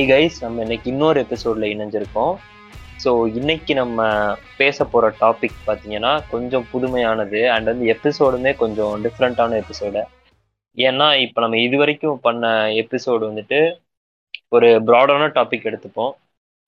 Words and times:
Hi 0.00 0.04
guys 0.08 0.36
நம்ம 0.42 0.62
இன்னைக்கு 0.64 0.86
இன்னொரு 0.90 1.18
எபிசோட்ல 1.24 1.64
இணைஞ்சிருக்கோம். 1.72 2.34
ஸோ 3.02 3.10
இன்னைக்கு 3.38 3.72
நம்ம 3.80 3.98
பேச 4.60 4.84
போற 4.92 5.06
டாபிக் 5.22 5.56
பார்த்தீங்கன்னா 5.66 6.12
கொஞ்சம் 6.30 6.64
புதுமையானது. 6.70 7.40
அண்ட் 7.54 7.68
வந்து 7.70 7.86
எபிசோடுமே 7.94 8.52
கொஞ்சம் 8.62 8.94
டிஃப்ரெண்ட்டான 9.06 9.58
எபிசோடு 9.62 10.02
ஏன்னா 10.76 11.08
இப்போ 11.24 11.40
நம்ம 11.44 11.58
இது 11.64 11.78
வரைக்கும் 11.82 12.16
பண்ண 12.26 12.52
எபிசோடு 12.82 13.22
வந்துட்டு 13.30 13.58
ஒரு 14.56 14.68
ப்ராடான 14.90 15.26
டாபிக் 15.38 15.68
எடுத்துப்போம். 15.70 16.14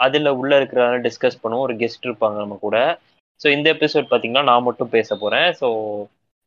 அதில் 0.01 0.31
உள்ள 0.41 0.53
இருக்கிறதால 0.61 0.99
டிஸ்கஸ் 1.09 1.41
பண்ணுவோம். 1.45 1.65
ஒரு 1.69 1.77
கெஸ்ட் 1.83 2.09
இருப்பாங்க 2.09 2.39
நம்ம 2.45 2.59
கூட. 2.67 2.77
ஸோ 3.41 3.49
இந்த 3.57 3.71
எபிசோட் 3.77 4.11
பார்த்தீங்கன்னா 4.11 4.45
நான் 4.51 4.67
மட்டும் 4.69 4.93
பேச 4.97 5.11
போகிறேன் 5.23 5.49
ஸோ 5.63 5.71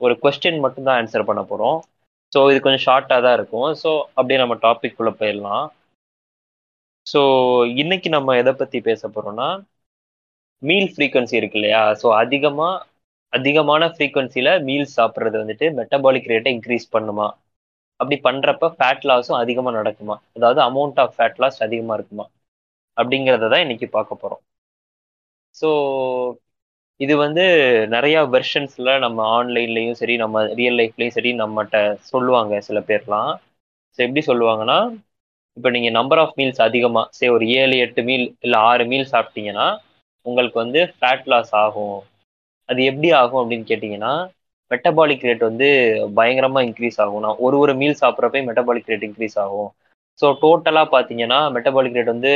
ஒரு 0.02 0.16
கொஸ்டின் 0.26 0.64
மட்டும் 0.68 0.88
தான் 0.90 1.00
ஆன்சர் 1.00 1.28
பண்ண 1.32 1.44
போகிறோம் 1.54 1.80
ஸோ 2.32 2.46
இது 2.52 2.62
கொஞ்சம் 2.68 2.86
ஷார்ட்டாக 2.88 3.26
தான் 3.28 3.38
இருக்கும். 3.40 3.72
ஸோ 3.84 3.90
அப்படியே 4.18 4.42
நம்ம 4.44 4.58
டாபிக் 4.68 4.98
குள்ள 5.00 5.14
போயிடலாம். 5.24 5.66
ஸோ 7.08 7.20
இன்னைக்கு 7.82 8.10
நம்ம 8.16 8.36
எதை 8.42 8.54
பற்றி 8.56 8.78
பேச 8.88 9.02
போகிறோம்னா 9.08 9.48
மீல் 10.64 10.90
ஃப்ரீக்வன்சி 10.94 11.36
இருக்கு 11.40 11.58
இல்லையா? 11.60 11.82
ஸோ 12.02 12.08
அதிகமாக 12.22 12.84
அதிகமான 13.34 13.84
ஃப்ரீக்வன்சியில் 13.94 14.52
மீல்ஸ் 14.68 14.96
சாப்பிட்றது 14.98 15.38
வந்துட்டு 15.42 15.68
மெட்டபாலிக் 15.80 16.30
ரேட்டை 16.34 16.52
இன்க்ரீஸ் 16.56 16.88
பண்ணுமா? 16.96 17.28
அப்படி 18.00 18.18
பண்ணுறப்ப 18.28 18.70
ஃபேட் 18.76 19.06
லாஸும் 19.10 19.40
அதிகமாக 19.42 19.78
நடக்குமா? 19.80 20.16
அதாவது 20.38 20.62
அமௌண்ட் 20.68 21.02
ஆஃப் 21.04 21.16
ஃபேட் 21.18 21.40
லாஸ் 21.44 21.60
அதிகமாக 21.68 21.98
இருக்குமா? 22.00 22.26
அப்படிங்கிறத 22.98 23.50
தான் 23.54 23.64
இன்னைக்கு 23.66 23.88
பார்க்க 23.96 24.22
போகிறோம் 24.24 24.44
ஸோ 25.56 25.70
இது 27.00 27.14
வந்து 27.22 27.44
நிறைய 27.94 28.18
வெர்ஷன்ஸ்ல 28.34 28.90
நம்ம 29.04 29.20
ஆன்லைன்லயும் 29.38 29.98
சரி 30.00 30.16
நம்ம 30.24 30.44
ரியல் 30.60 30.78
லைஃப்லயும் 30.80 31.16
சரி 31.18 31.32
நம்மகிட்ட 31.42 31.78
சொல்லுவாங்க 32.12 32.60
சில 32.68 32.80
பேர்லாம். 32.90 33.32
ஸோ 34.00 34.02
எப்படி 34.08 34.24
சொல்லுவாங்கன்னா 34.30 34.78
இப்போ 35.58 35.70
நீங்க 35.76 35.90
நம்பர் 35.96 36.22
ஆஃப் 36.22 36.36
மீல்ஸ் 36.38 36.62
அதிகமா 36.66 37.02
சரி 37.12 37.32
ஒரு 37.36 37.46
ஏழு 37.60 37.76
எட்டு 37.86 38.02
மீல் 38.08 38.26
இல்லை 38.46 38.58
ஆறு 38.70 38.84
மீல் 38.88 39.12
சாப்பிட்டீங்கன்னா 39.14 39.68
உங்களுக்கு 40.26 40.58
வந்து 40.62 40.80
ஃபேட் 40.94 41.28
லாஸ் 41.32 41.54
ஆகும். 41.62 41.98
அது 42.70 42.80
எப்படி 42.90 43.10
ஆகும் 43.20 43.42
அப்படின்னு 43.42 43.70
கேட்டிங்கன்னா 43.70 44.14
மெட்டபாலிக் 44.72 45.26
ரேட் 45.28 45.48
வந்து 45.48 45.68
பயங்கரமாக 46.18 46.66
இன்க்ரீஸ் 46.68 47.00
ஆகும். 47.04 47.24
நான் 47.26 47.42
ஒரு 47.46 47.56
ஒரு 47.64 47.74
மீல் 47.82 48.00
சாப்பிட்றப்ப 48.02 48.44
மெட்டபாலிக் 48.50 48.92
ரேட் 48.92 49.08
இன்க்ரீஸ் 49.10 49.38
ஆகும். 49.46 49.70
ஸோ 50.20 50.28
டோட்டலாக 50.42 50.88
பார்த்தீங்கன்னா 50.92 51.40
மெட்டபாலிக் 51.56 51.98
ரேட் 51.98 52.14
வந்து 52.14 52.34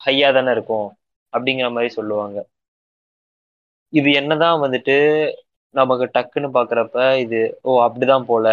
ஹையாக 0.00 0.34
தானே 0.36 0.50
இருக்கும் 0.56 0.88
அப்படிங்கிற 1.32 1.68
மாதிரி 1.74 1.90
சொல்லுவாங்க. 1.96 2.38
இது 3.92 4.08
என்னதான் 4.20 4.62
வந்துட்டு 4.64 4.96
நமக்கு 5.74 6.04
டக்குன்னு 6.14 6.48
பார்க்குறப்ப 6.56 6.96
இது 7.24 7.38
ஓ 7.62 7.72
அப்படிதான் 7.86 8.28
போல 8.30 8.46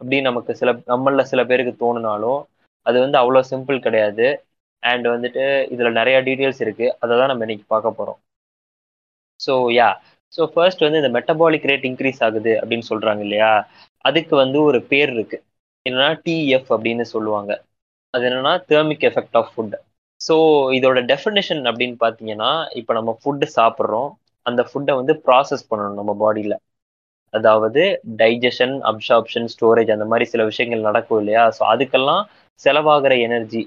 அப்படின்னு 0.00 0.28
நமக்கு 0.28 0.52
சில 0.60 0.70
நம்மள 0.92 1.22
சில 1.30 1.42
பேருக்கு 1.46 1.74
தோணுனாலும் 1.76 2.40
அது 2.86 2.96
வந்து 3.04 3.18
அவ்வளோ 3.22 3.42
சிம்பிள் 3.50 3.78
கிடையாது. 3.86 4.26
அண்ட் 4.82 5.06
வந்துட்டு 5.12 5.44
இதில் 5.74 5.98
நிறையா 5.98 6.18
டீட்டெயில்ஸ் 6.26 6.62
இருக்குது 6.64 6.94
அதை 7.02 7.12
தான் 7.20 7.30
நம்ம 7.32 7.44
இன்னைக்கு 7.46 7.66
பார்க்க 7.74 7.98
போகிறோம் 7.98 8.20
ஸோ 9.40 9.54
யா 9.76 9.88
ஸோ 10.32 10.42
ஃபர்ஸ்ட் 10.52 10.84
வந்து 10.84 11.00
இந்த 11.02 11.10
மெட்டபாலிக் 11.16 11.66
ரேட் 11.70 11.86
இன்க்ரீஸ் 11.90 12.20
ஆகுது 12.26 12.52
அப்படின்னு 12.60 12.86
சொல்கிறாங்க 12.90 13.20
இல்லையா? 13.26 13.50
அதுக்கு 14.04 14.34
வந்து 14.42 14.58
ஒரு 14.68 14.78
பேர் 14.90 15.10
இருக்குது 15.14 15.44
என்னன்னா 15.86 16.08
டிஎஃப் 16.24 16.70
அப்படின்னு 16.74 17.04
சொல்லுவாங்க. 17.14 17.52
அது 18.14 18.24
என்னன்னா 18.28 18.52
thermic 18.70 19.06
effect 19.08 19.36
of 19.40 19.50
food 19.52 19.76
so 20.20 20.34
இதோட 20.76 20.98
டெஃபினேஷன் 21.10 21.62
அப்படின்னு 21.70 21.96
பார்த்தீங்கன்னா 22.04 22.50
இப்போ 22.80 22.92
நம்ம 22.98 23.10
ஃபுட்டு 23.20 23.46
சாப்பிட்றோம். 23.58 24.10
அந்த 24.46 24.60
ஃபுட்டை 24.68 24.94
வந்து 25.00 25.14
ப்ராசஸ் 25.26 25.68
பண்ணணும் 25.70 25.98
நம்ம 26.00 26.12
பாடியில் 26.22 26.56
அதாவது 27.36 27.82
டைஜஷன் 28.20 28.74
அப்சார்ப்ஷன் 28.90 29.48
ஸ்டோரேஜ் 29.54 29.94
அந்த 29.94 30.06
மாதிரி 30.12 30.26
சில 30.32 30.44
விஷயங்கள் 30.50 30.86
நடக்கும் 30.88 31.20
இல்லையா? 31.22 31.44
ஸோ 31.56 31.62
அதுக்கெல்லாம் 31.72 32.22
செலவாகிற 32.60 33.14
எனர்ஜி 33.26 33.62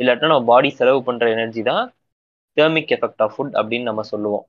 இல்லாட்டினா 0.00 0.30
நம்ம 0.32 0.48
பாடி 0.52 0.70
செலவு 0.80 1.00
பண்ணுற 1.08 1.26
எனர்ஜி 1.36 1.62
தான் 1.70 1.84
தேர்மிக் 2.56 2.92
எஃபெக்ட் 2.96 3.22
ஆஃப் 3.26 3.34
ஃபுட் 3.34 3.54
அப்படின்னு 3.60 3.88
நம்ம 3.90 4.04
சொல்லுவோம். 4.12 4.44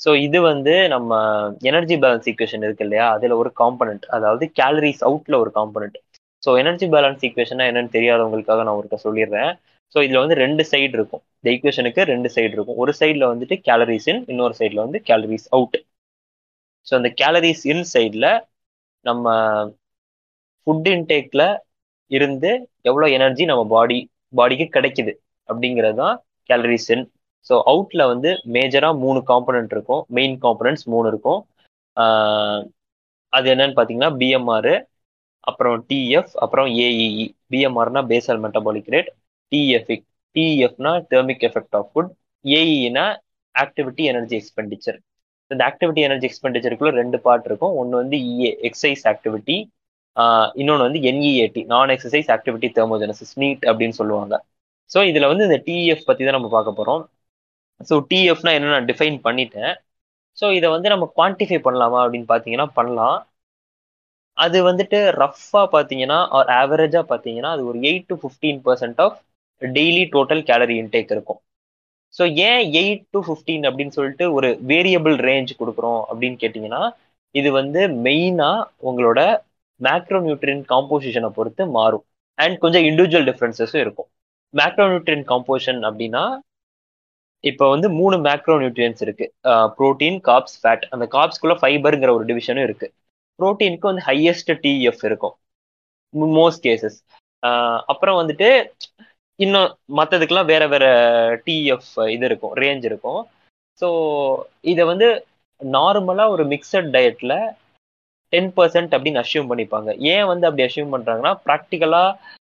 ஸோ 0.00 0.10
இது 0.26 0.38
வந்து 0.50 0.74
நம்ம 0.92 1.10
எனர்ஜி 1.70 1.96
பேலன்ஸ் 2.02 2.28
ஈக்குவேஷன் 2.30 2.64
இருக்கு 2.66 2.84
இல்லையா? 2.86 3.06
அதில் 3.16 3.34
ஒரு 3.40 3.50
காம்பனண்ட் 3.62 4.04
அதாவது 4.16 4.44
கேலரிஸ் 4.60 5.02
அவுட்ல 5.08 5.36
ஒரு 5.44 5.50
காம்பனண்ட் 5.58 5.98
ஸோ 6.42 6.50
எனர்ஜி 6.62 6.86
பேலன்ஸ் 6.94 7.24
ஈக்குவேஷனா 7.28 7.64
என்னன்னு 7.70 7.94
தெரியாதவங்களுக்காக 7.96 8.62
நான் 8.66 8.78
ஒருக்க 8.80 8.98
சொல்லிடுறேன். 9.06 9.50
ஸோ 9.94 9.98
இதில் 10.06 10.22
வந்து 10.22 10.36
ரெண்டு 10.44 10.62
சைடு 10.70 10.94
இருக்கும். 10.98 11.22
இந்த 11.38 11.48
ஈக்குவேஷனுக்கு 11.54 12.02
ரெண்டு 12.12 12.28
சைடு 12.34 12.52
இருக்கும். 12.56 12.78
ஒரு 12.82 12.92
சைடில் 13.00 13.30
வந்துட்டு 13.32 13.56
கேலரிஸ் 13.68 14.08
இன் 14.12 14.22
இன்னொரு 14.32 14.54
சைடில் 14.60 14.84
வந்து 14.86 15.00
கேலரிஸ் 15.08 15.48
அவுட் 15.56 15.76
ஸோ 16.86 16.92
அந்த 16.98 17.10
கேலரிஸ் 17.20 17.64
இன் 17.72 17.84
சைடில் 17.92 18.28
நம்ம 19.04 19.26
ஃபுட் 20.66 20.88
இன்டேக்கில் 20.92 21.46
இருந்து 22.10 22.50
எவ்வளோ 22.88 23.06
எனர்ஜி 23.16 23.44
நம்ம 23.44 23.62
பாடி 23.72 23.98
பாடிக்கு 24.34 24.66
கிடைக்குது 24.76 25.12
அப்படிங்கிறது 25.48 25.98
தான் 26.00 26.16
கேலரிஸ் 26.50 26.88
இன் 26.94 27.04
ஸோ 27.50 27.54
அவுட்டில் 27.70 28.10
வந்து 28.12 28.30
மேஜராக 28.54 29.00
மூணு 29.04 29.20
காம்பனண்ட் 29.30 29.72
இருக்கும். 29.76 30.02
மெயின் 30.16 30.36
காம்பனண்ட்ஸ் 30.42 30.86
மூணு 30.92 31.06
இருக்கும். 31.12 31.40
அது 33.32 33.46
என்னன்னு 33.52 33.76
பார்த்தீங்கன்னா 33.76 34.12
பிஎம்ஆர் 34.20 34.72
அப்புறம் 35.44 35.76
டிஎஃப் 35.88 36.32
அப்புறம் 36.44 36.68
ஏஇஇ 36.78 37.06
பிஎம்ஆர்னா 37.52 38.02
பேசல் 38.10 38.40
மெட்டபாலிக் 38.44 38.88
ரேட் 38.88 39.10
டிஎஃப் 39.52 39.92
டிஎஃப்னா 40.36 40.92
தெர்மிக் 41.10 41.44
எஃபெக்ட் 41.48 41.76
ஆஃப் 41.76 41.88
ஃபுட் 41.90 42.10
ஏஇனா 42.44 43.04
ஆக்டிவிட்டி 43.54 44.02
எனர்ஜி 44.12 44.34
எக்ஸ்பெண்டிச்சர் 44.40 44.98
இந்த 45.50 45.62
ஆக்டிவிட்டி 45.70 46.00
எனர்ஜி 46.08 46.26
எக்ஸ்பெண்டிச்சருக்குள்ள 46.28 46.92
ரெண்டு 47.02 47.18
பார்ட் 47.26 47.46
இருக்கும். 47.50 47.74
ஒன்று 47.80 48.00
வந்து 48.02 48.16
இஏ 48.32 48.50
எக்ஸசைஸ் 48.68 49.04
ஆக்டிவிட்டி 49.12 49.56
இன்னொன்று 50.60 50.86
வந்து 50.86 51.00
என்இஏடி 51.10 51.60
நான் 51.72 51.92
எக்ஸசைஸ் 51.94 52.30
ஆக்டிவிட்டி 52.36 52.68
தெர்மோஜெனசிஸ் 52.78 53.34
நீட் 53.42 53.62
அப்படின்னு 53.70 53.96
சொல்லுவாங்க. 54.00 54.34
ஸோ 54.90 54.98
இதில் 55.10 55.30
வந்து 55.32 55.46
இந்த 55.48 55.58
டிஎஃப் 55.68 56.06
பற்றி 56.08 56.22
தான் 56.26 56.36
நம்ம 56.38 56.50
பார்க்க 56.56 56.78
போகிறோம் 56.78 57.02
ஸோ 57.88 57.94
டிஎஃப்னா 58.10 58.52
என்ன 58.56 58.72
நான் 58.76 58.88
டிஃபைன் 58.90 59.18
பண்ணிட்டேன். 59.26 59.72
ஸோ 60.38 60.46
இதை 60.58 60.68
வந்து 60.74 60.88
நம்ம 60.94 61.06
குவான்டிஃபை 61.18 61.58
பண்ணலாமா 61.66 61.98
அப்படின்னு 62.04 62.28
பார்த்தீங்கன்னா 62.32 62.68
பண்ணலாம். 62.78 63.18
அது 64.38 64.58
வந்துட்டு 64.68 64.98
ரஃப்பாக 65.22 65.66
பார்த்தீங்கன்னா 65.74 66.18
ஆர் 66.38 66.50
ஆவரேஜாக 66.60 67.04
பார்த்தீங்கன்னா 67.12 67.50
அது 67.56 67.62
ஒரு 67.70 67.78
eight 67.90 68.08
to 68.10 68.16
fifteen 68.22 68.60
percent 68.66 69.00
of 69.06 69.18
daily 69.62 70.04
total 70.14 70.42
calorie 70.50 70.76
intake 70.82 71.12
இருக்கும். 71.16 71.40
ஸோ 72.14 72.22
ஏன் 72.48 72.62
எயிட் 72.80 73.04
டு 73.14 73.18
ஃபிஃப்டீன் 73.26 73.64
அப்படின்னு 73.68 73.96
சொல்லிட்டு 73.98 74.24
ஒரு 74.36 74.48
வேரியபிள் 74.70 75.16
ரேஞ்ச் 75.28 75.52
கொடுக்குறோம் 75.60 76.00
அப்படின்னு 76.10 76.38
கேட்டிங்கன்னா 76.42 76.82
இது 77.34 77.48
வந்து 77.60 77.80
மெயினாக 78.06 78.68
உங்களோட 78.88 79.20
மேக்ரோ 79.80 80.18
நியூட்ரியன் 80.26 80.62
காம்போசிஷனை 80.72 81.30
பொறுத்து 81.36 81.62
மாறும். 81.78 82.04
அண்ட் 82.38 82.56
கொஞ்சம் 82.64 82.86
இண்டிவிஜுவல் 82.88 83.26
டிஃப்ரென்சஸும் 83.30 83.82
இருக்கும். 83.84 84.08
மேக்ரோ 84.54 84.86
நியூட்ரியன் 84.92 85.26
காம்போசிஷன் 85.32 85.80
அப்படின்னா 85.88 86.24
இப்போ 87.44 87.66
வந்து 87.74 87.88
மூணு 87.98 88.16
மேக்ரோ 88.26 88.54
நியூட்ரியன்ஸ் 88.62 89.02
இருக்கு 89.04 89.26
ப்ரோட்டீன் 89.78 90.18
காப்ஸ் 90.28 90.56
ஃபேட் 90.62 90.84
அந்த 90.94 91.04
காப்ஸ்குள்ள 91.14 91.54
ஃபைபருங்கிற 91.60 92.10
ஒரு 92.16 92.24
டிவிஷனும் 92.30 92.66
இருக்கு. 92.68 92.86
ப்ரோட்டீனுக்கு 93.38 93.90
வந்து 93.90 94.04
ஹையஸ்ட் 94.08 94.52
டிஎஃப் 94.64 95.04
இருக்கும். 95.08 95.34
மோஸ்ட் 96.38 96.62
கேசஸ் 96.66 96.98
அப்புறம் 97.92 98.18
வந்துட்டு 98.20 98.48
இன்னும் 99.40 99.68
மற்றதுக்கெல்லாம் 99.98 100.50
வேற 100.52 100.64
வேற 100.74 100.86
டிஎஃப் 101.46 101.92
இது 102.14 102.24
இருக்கும் 102.30 102.54
ரேஞ்ச் 102.62 102.84
இருக்கும். 102.90 103.20
ஸோ 103.82 103.88
இதை 104.72 104.84
வந்து 104.92 105.08
நார்மலாக 105.60 106.34
ஒரு 106.34 106.44
மிக்சட் 106.52 106.90
டயட்ல 106.96 107.34
டென் 108.32 108.50
பர்சன்ட் 108.58 108.92
அப்படின்னு 108.96 109.22
அஷ்யூம் 109.22 109.50
பண்ணிப்பாங்க. 109.50 109.90
ஏன் 110.12 110.28
வந்து 110.32 110.46
அப்படி 110.48 110.64
அஷ்யூம் 110.66 110.92
பண்ணுறாங்கன்னா 110.94 111.32
ப்ராக்டிக்கலாக 111.46 112.38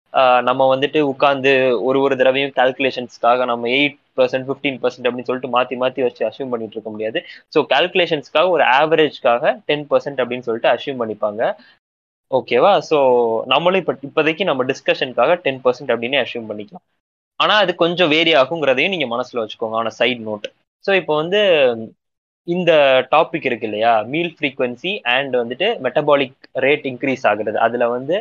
நம்ம 0.47 0.61
வந்துட்டு 0.73 0.99
உட்காந்து 1.11 1.51
ஒரு 1.87 1.99
ஒரு 2.05 2.15
தடவையும் 2.19 2.55
கால்குலேஷன்ஸ்க்காக 2.57 3.45
நம்ம 3.51 3.69
எயிட் 3.77 3.97
பர்சன்ட் 4.17 4.45
ஃபிஃப்டீன் 4.47 4.77
பர்சன்ட் 4.81 5.07
அப்படின்னு 5.07 5.29
சொல்லிட்டு 5.29 5.53
மாற்றி 5.55 5.75
மாற்றி 5.83 6.01
வச்சு 6.05 6.27
அஷ்யூம் 6.27 6.51
பண்ணிட்டு 6.51 6.75
இருக்க 6.77 6.89
முடியாது. 6.95 7.19
ஸோ 7.53 7.59
கால்குலேஷன்ஸ்க்காக 7.73 8.49
ஒரு 8.55 8.63
ஆவரேஜ்க்காக 8.81 9.53
டென் 9.69 9.87
பர்சன்ட் 9.91 10.21
அப்படின்னு 10.23 10.47
சொல்லிட்டு 10.49 10.73
அஷ்யூம் 10.75 11.01
பண்ணிப்பாங்க. 11.01 11.41
ஓகேவா 12.33 12.71
ஸோ 12.89 12.97
நம்மளும் 13.53 13.81
இப்போ 13.81 13.93
இப்போதைக்கு 14.07 14.43
நம்ம 14.49 14.61
டிஸ்கஷனுக்காக 14.71 15.31
டென் 15.45 15.61
பர்சன்ட் 15.65 15.91
அப்படின்னு 15.93 16.17
அஷ்யூம் 16.23 16.49
பண்ணிக்கலாம். 16.49 16.85
ஆனால் 17.39 17.61
அது 17.63 17.71
கொஞ்சம் 17.83 18.11
வேரி 18.15 18.31
ஆகுங்கிறதையும் 18.41 18.93
நீங்கள் 18.95 19.11
மனசில் 19.13 19.41
வச்சுக்கோங்க 19.41 19.77
ஆன 19.81 19.91
சைட் 19.99 20.21
நோட் 20.29 20.47
ஸோ 20.85 20.91
இப்போ 21.01 21.13
வந்து 21.21 21.39
இந்த 22.47 22.71
டாபிக் 23.13 23.45
இருக்கு 23.49 23.67
இல்லையா? 23.69 23.91
மீல் 24.13 24.31
ஃப்ரீக்வன்சி 24.37 24.91
அண்ட் 25.15 25.33
வந்துட்டு 25.41 25.67
மெட்டபாலிக் 25.85 26.33
ரேட் 26.65 26.85
இன்க்ரீஸ் 26.91 27.23
ஆகுறது. 27.31 27.57
அதில் 27.65 27.93
வந்து 27.95 28.15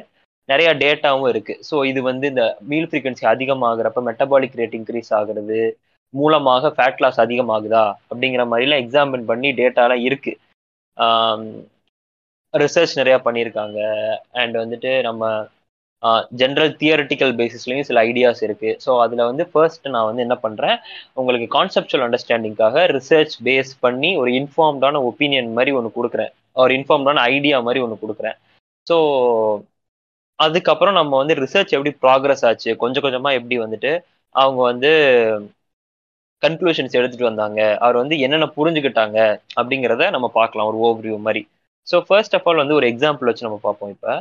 நிறைய 0.48 0.68
டேட்டாவும் 0.82 1.28
இருக்கு. 1.32 1.54
ஸோ 1.68 1.74
இது 1.90 2.00
வந்து 2.10 2.26
இந்த 2.32 2.44
மீல் 2.70 2.88
ஃப்ரீக்வன்சி 2.90 3.24
அதிகமாகிறப்ப 3.32 4.02
மெட்டபாலிக் 4.10 4.58
ரேட் 4.60 4.76
இன்க்ரீஸ் 4.80 5.10
ஆகுறது 5.18 5.58
மூலமாக 6.14 6.70
ஃபேட் 6.76 7.02
லாஸ் 7.04 7.20
அதிகமாகுதா? 7.24 7.84
அப்படிங்கிற 8.10 8.44
மாதிரிலாம் 8.52 8.82
எக்ஸாம்பிள் 8.84 9.22
பண்ணி 9.30 9.50
டேட்டாலாம் 9.60 10.04
இருக்கு. 10.08 10.34
ரிசர்ச் 12.54 12.98
நிறையா 13.00 13.18
பண்ணியிருக்காங்க. 13.24 13.78
அண்ட் 14.40 14.56
வந்துட்டு 14.62 14.92
நம்ம 15.02 15.22
ஜென்ரல் 16.40 16.72
தியரட்டிக்கல் 16.80 17.32
பேசிஸ்லையும் 17.38 17.88
சில 17.88 18.00
ஐடியாஸ் 18.08 18.40
இருக்கு. 18.46 18.70
ஸோ 18.84 18.90
அதில் 19.02 19.28
வந்து 19.28 19.44
ஃபர்ஸ்ட் 19.50 19.86
நான் 19.94 20.08
வந்து 20.08 20.24
என்ன 20.26 20.36
பண்ணுறேன் 20.44 20.76
உங்களுக்கு 21.16 21.46
கான்செப்டுவல் 21.54 22.04
அண்டர்ஸ்டாண்டிங்காக 22.06 22.84
ரிசர்ச் 22.96 23.34
பேஸ் 23.46 23.72
பண்ணி 23.80 24.10
ஒரு 24.22 24.30
இன்ஃபார்ம்டான 24.40 25.02
ஒப்பீனியன் 25.10 25.50
மாதிரி 25.58 25.72
ஒன்று 25.78 25.96
கொடுக்குறேன். 25.98 26.32
ஒரு 26.56 26.72
இன்ஃபார்ம்டான 26.78 27.24
ஐடியா 27.32 27.58
மாதிரி 27.66 27.82
ஒன்று 27.84 28.02
கொடுக்குறேன். 28.02 28.36
ஸோ 28.86 28.96
அதுக்கப்புறம் 30.38 30.98
நம்ம 30.98 31.12
வந்து 31.18 31.34
ரிசர்ச் 31.40 31.74
எப்படி 31.76 31.92
ப்ராக்ரஸ் 32.02 32.44
ஆச்சு 32.48 32.70
கொஞ்சம் 32.82 33.04
கொஞ்சமாக 33.04 33.38
எப்படி 33.38 33.56
வந்துட்டு 33.64 33.92
அவங்க 34.34 34.60
வந்து 34.70 34.90
கன்க்ளூஷன்ஸ் 36.42 36.96
எடுத்துகிட்டு 36.98 37.28
வந்தாங்க 37.28 37.60
அவர் 37.82 38.00
வந்து 38.00 38.14
என்னென்ன 38.24 38.48
புரிஞ்சுக்கிட்டாங்க 38.56 39.18
அப்படிங்கிறத 39.56 40.10
நம்ம 40.10 40.28
பார்க்கலாம் 40.34 40.70
ஒரு 40.70 40.78
ஓவர்வியூ 40.84 41.18
மாதிரி. 41.26 41.42
ஸோ 41.86 41.96
ஃபர்ஸ்ட் 42.08 42.34
ஆஃப் 42.38 42.46
ஆல் 42.48 42.62
வந்து 42.62 42.78
ஒரு 42.80 42.86
எக்ஸாம்பிள் 42.92 43.28
வச்சு 43.30 43.46
நம்ம 43.46 43.60
பார்ப்போம் 43.66 43.92
இப்போ. 43.94 44.12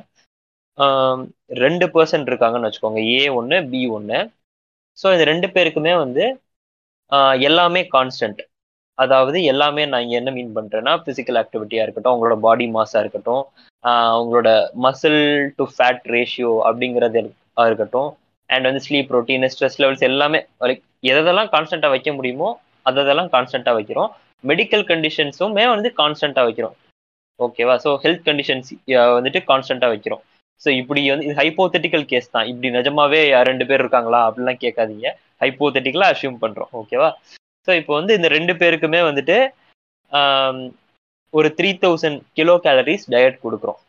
ரெண்டு 1.64 1.86
பர்சன்ட் 1.96 2.30
இருக்காங்கன்னு 2.32 2.68
வச்சுக்கோங்க. 2.70 3.02
ஏ 3.18 3.24
ஒன்று 3.40 3.58
பி 3.74 3.82
ஒன்று 3.98 4.20
ஸோ 4.98 5.08
இந்த 5.16 5.26
ரெண்டு 5.32 5.48
பேருக்குமே 5.56 5.94
வந்து 6.04 6.24
எல்லாமே 7.48 7.82
கான்ஸ்டன்ட் 7.96 8.42
அதாவது 8.98 9.38
எல்லாமே 9.52 9.84
நான் 9.92 10.04
இங்கே 10.06 10.18
என்ன 10.22 10.32
மீன் 10.38 10.56
பண்ணுறேன்னா 10.58 10.94
ஃபிசிக்கல் 11.04 11.40
ஆக்டிவிட்டியாக 11.42 11.86
இருக்கட்டும் 11.86 12.14
அவங்களோட 12.14 12.36
பாடி 12.46 12.66
மாஸாக 12.78 13.04
இருக்கட்டும் 13.04 13.44
அவங்களோட 13.84 14.50
மசில் 14.86 15.22
டு 15.60 15.64
ஃபேட் 15.76 16.04
ரேஷியோ 16.16 16.52
அப்படிங்கிறது 16.68 17.22
இருக்கட்டும். 17.68 18.10
அண்ட் 18.50 18.68
வந்து 18.70 18.84
ஸ்லீப் 18.88 19.14
ரொட்டீன் 19.16 19.48
ஸ்ட்ரெஸ் 19.54 19.80
லெவல்ஸ் 19.82 20.08
எல்லாமே 20.10 20.40
லைக் 20.70 20.84
எதெல்லாம் 21.12 21.52
கான்ஸ்டண்ட்டாக 21.56 21.94
வைக்க 21.96 22.12
முடியுமோ 22.18 22.50
அதெல்லாம் 22.90 23.32
கான்ஸ்டண்ட்டாக 23.36 23.78
வைக்கிறோம். 23.80 24.10
மெடிக்கல் 24.44 24.86
கண்டிஷன்ஸுமே 24.92 25.66
வந்து 25.76 25.90
கான்ஸ்டண்ட்டாக 26.02 26.48
வைக்கிறோம். 26.50 26.76
ஓகேவா? 27.40 27.76
ஸோ 27.84 27.90
ஹெல்த் 28.04 28.26
கண்டிஷன்ஸ் 28.30 28.70
வந்துட்டு 29.18 29.40
கான்ஸ்டண்ட்டாக 29.52 29.94
வைக்கிறோம். 29.94 30.24
ஸோ 30.64 30.70
இப்படி 30.82 31.02
வந்து 31.12 31.26
இது 31.28 31.36
ஹைப்போதெட்டிக்கல் 31.42 32.06
கேஸ் 32.12 32.34
தான். 32.36 32.48
இப்படி 32.52 32.70
நிஜமாவே 32.78 33.22
ரெண்டு 33.50 33.66
பேர் 33.70 33.84
இருக்காங்களா? 33.84 34.20
அப்படிலாம் 34.30 34.62
கேட்காதீங்க. 34.66 35.08
ஹைப்போதெட்டிக்கலாக 35.44 36.14
அசியூம் 36.16 36.42
பண்ணுறோம் 36.44 36.72
ஓகேவா? 36.82 37.10
ஸோ 37.68 37.72
இப்போ 37.80 37.94
வந்து 38.00 38.14
இந்த 38.20 38.28
ரெண்டு 38.38 38.54
பேருக்குமே 38.62 39.02
வந்துட்டு 39.10 39.38
ஒரு 41.34 41.50
three 41.58 41.70
thousand 41.84 42.20
kilo 42.38 42.54
calories 42.66 43.06
diet 43.14 43.38
கொடுக்குறோம். 43.46 43.80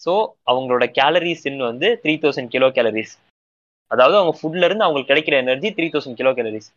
ஸோ 0.00 0.12
அவங்களோட 0.50 0.84
கேலரிஸ்ன்னு 0.98 1.64
வந்து 1.70 1.88
த்ரீ 2.02 2.14
தௌசண்ட் 2.22 2.52
கிலோ 2.54 2.68
கேலரிஸ் 2.76 3.14
அதாவது 3.90 4.16
அவங்க 4.18 4.32
ஃபுட்ல 4.38 4.66
இருந்து 4.68 4.86
அவங்களுக்கு 4.86 5.12
கிடைக்கிற 5.12 5.36
energy 5.44 5.68
three 5.76 5.86
thousand 5.94 6.18
kilo 6.20 6.32
calories 6.38 6.68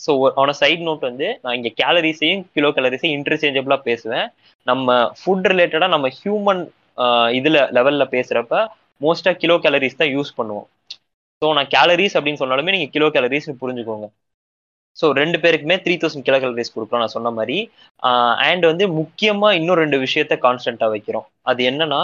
so 0.00 0.12
ஆன 0.42 0.54
சைட் 0.60 0.82
நோட் 0.88 1.04
வந்து 1.08 1.26
நான் 1.44 1.56
இங்கே 1.58 1.72
கேலரிஸையும் 1.80 2.42
கிலோ 2.56 2.68
கேலரிஸையும் 2.76 3.16
இன்டர்சேஞ்சபிளாக 3.18 3.82
பேசுவேன். 3.88 4.26
நம்ம 4.66 4.88
ஃபுட் 5.20 5.48
ரிலேட்டடாக 5.52 5.94
நம்ம 5.94 6.08
ஹியூமன் 6.18 6.62
இதுல 7.38 7.60
லெவல்ல 7.76 8.04
பேசுறப்ப 8.16 8.56
மோஸ்ட்டாக 9.04 9.40
கிலோ 9.42 9.54
கேலரிஸ் 9.64 10.00
தான் 10.00 10.12
யூஸ் 10.16 10.36
பண்ணுவோம். 10.38 10.66
ஸோ 11.42 11.46
நான் 11.58 11.72
கேலரிஸ் 11.76 12.16
அப்படின்னு 12.18 12.42
சொன்னாலுமே 12.42 12.74
நீங்கள் 12.76 12.92
கிலோ 12.96 13.06
கேலரிஸ்னு 13.16 13.60
புரிஞ்சுக்கோங்க. 13.62 14.06
ஸோ 14.96 15.06
ரெண்டு 15.20 15.38
பேருக்குமே 15.42 15.76
த்ரீ 15.84 15.94
தௌசண்ட் 16.02 16.26
கிலோ 16.26 16.38
கேலரிஸ் 16.42 16.74
கொடுக்குறோம் 16.74 17.02
நான் 17.04 17.16
சொன்ன 17.16 17.32
மாதிரி. 17.38 17.56
அண்ட் 18.48 18.64
வந்து 18.70 18.84
முக்கியமா 19.00 19.48
இன்னும் 19.58 19.80
ரெண்டு 19.82 19.98
விஷயத்த 20.04 20.34
கான்ஸ்டண்ட்டாக 20.46 20.94
வைக்கிறோம். 20.94 21.26
அது 21.50 21.60
என்னன்னா 21.70 22.02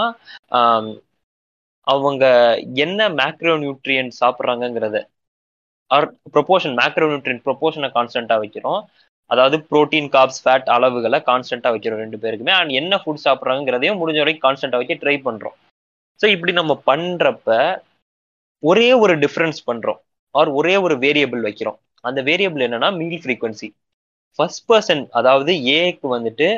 அவங்க 1.86 2.24
என்ன 2.84 3.00
மேக்ரோ 3.20 3.54
நியூட்ரியன்ட் 3.64 4.18
சாப்பிட்றாங்கங்கிறத. 4.20 4.98
ஆர் 5.96 6.06
ப்ரொபோஷன் 6.34 6.74
மேக்ரோ 6.80 7.06
நியூட்ரியன் 7.12 7.42
ப்ரொபோஷனை 7.46 7.88
கான்ஸ்டண்ட்டாக 7.96 8.42
வைக்கிறோம். 8.44 8.80
அதாவது 9.30 9.56
ப்ரோட்டீன் 9.70 10.08
காப்ஸ் 10.14 10.40
ஃபேட் 10.44 10.68
அளவுகளை 10.76 11.18
கான்ஸ்டண்ட்டாக 11.30 11.74
வைக்கிறோம் 11.74 12.00
ரெண்டு 12.04 12.18
பேருக்குமே. 12.22 12.52
அண்ட் 12.60 12.72
என்ன 12.80 12.94
ஃபுட் 13.02 13.24
சாப்பிட்றாங்கிறதையும் 13.26 14.00
முடிஞ்ச 14.00 14.20
வரைக்கும் 14.22 14.46
கான்ஸ்டண்ட்டாக 14.46 14.82
வைக்க 14.82 14.96
ட்ரை 15.02 15.16
பண்ணுறோம் 15.26 15.56
ஸோ 16.20 16.26
இப்படி 16.34 16.52
நம்ம 16.60 16.72
பண்ணுறப்ப 16.90 17.58
ஒரே 18.62 18.88
ஒரு 19.02 19.14
டிஃப்ரென்ஸ் 19.24 19.60
பண்ணுறோம் 19.68 20.00
ஆர் 20.38 20.50
ஒரே 20.58 20.74
ஒரு 20.86 20.94
வேரியபிள் 21.04 21.42
வைக்கிறோம். 21.46 21.78
அந்த 22.08 22.20
வேரியபிள் 22.28 22.64
என்னன்னா 22.66 22.90
மீல் 23.00 23.22
ஃப்ரீக்வன்சி 23.22 23.68
ஃபர்ஸ்ட் 24.38 24.66
பர்சன் 24.70 25.02
அதாவது 25.18 25.52
ஏக்கு 25.78 26.06
வந்துட்டு 26.16 26.48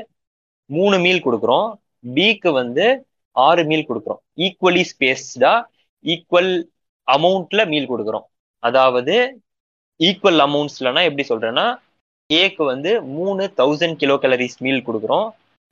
மூணு 0.71 0.97
மீல் 1.05 1.25
கொடுக்குறோம். 1.27 1.69
பிக்கு 2.17 2.51
வந்து 2.61 2.87
ஆறு 3.37 3.63
மீல் 3.71 3.89
கொடுக்குறோம். 3.89 4.21
ஈக்குவலி 4.47 4.83
ஸ்பேஸ்டா 4.93 5.53
ஈக்குவல் 6.05 6.53
அமௌண்ட்ல 7.09 7.63
மீல் 7.73 7.91
கொடுக்குறோம். 7.93 8.27
அதாவது 8.63 9.15
ஈக்குவல் 10.01 10.43
அமௌண்ட்ஸ்லனா 10.47 11.03
எப்படி 11.09 11.25
சொல்றேன்னா 11.31 11.67
ஏக்கு 12.31 12.63
வந்து 12.73 12.91
மூணு 13.17 13.43
தௌசண்ட் 13.61 14.01
கிலோ 14.03 14.15
கேலரிஸ் 14.23 14.59
மீல் 14.67 14.87
கொடுக்குறோம் 14.87 15.27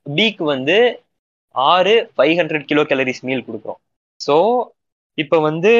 பிக்கு 0.06 0.44
வந்து 0.54 0.76
ஆறு 1.54 1.94
five 2.14 2.34
hundred 2.40 2.68
kilo 2.70 2.82
calories 2.90 3.24
meal 3.28 3.46
கொடுக்குறோம். 3.46 3.80
ஸோ 4.20 4.34
இப்போ 5.18 5.36
வந்து 5.48 5.72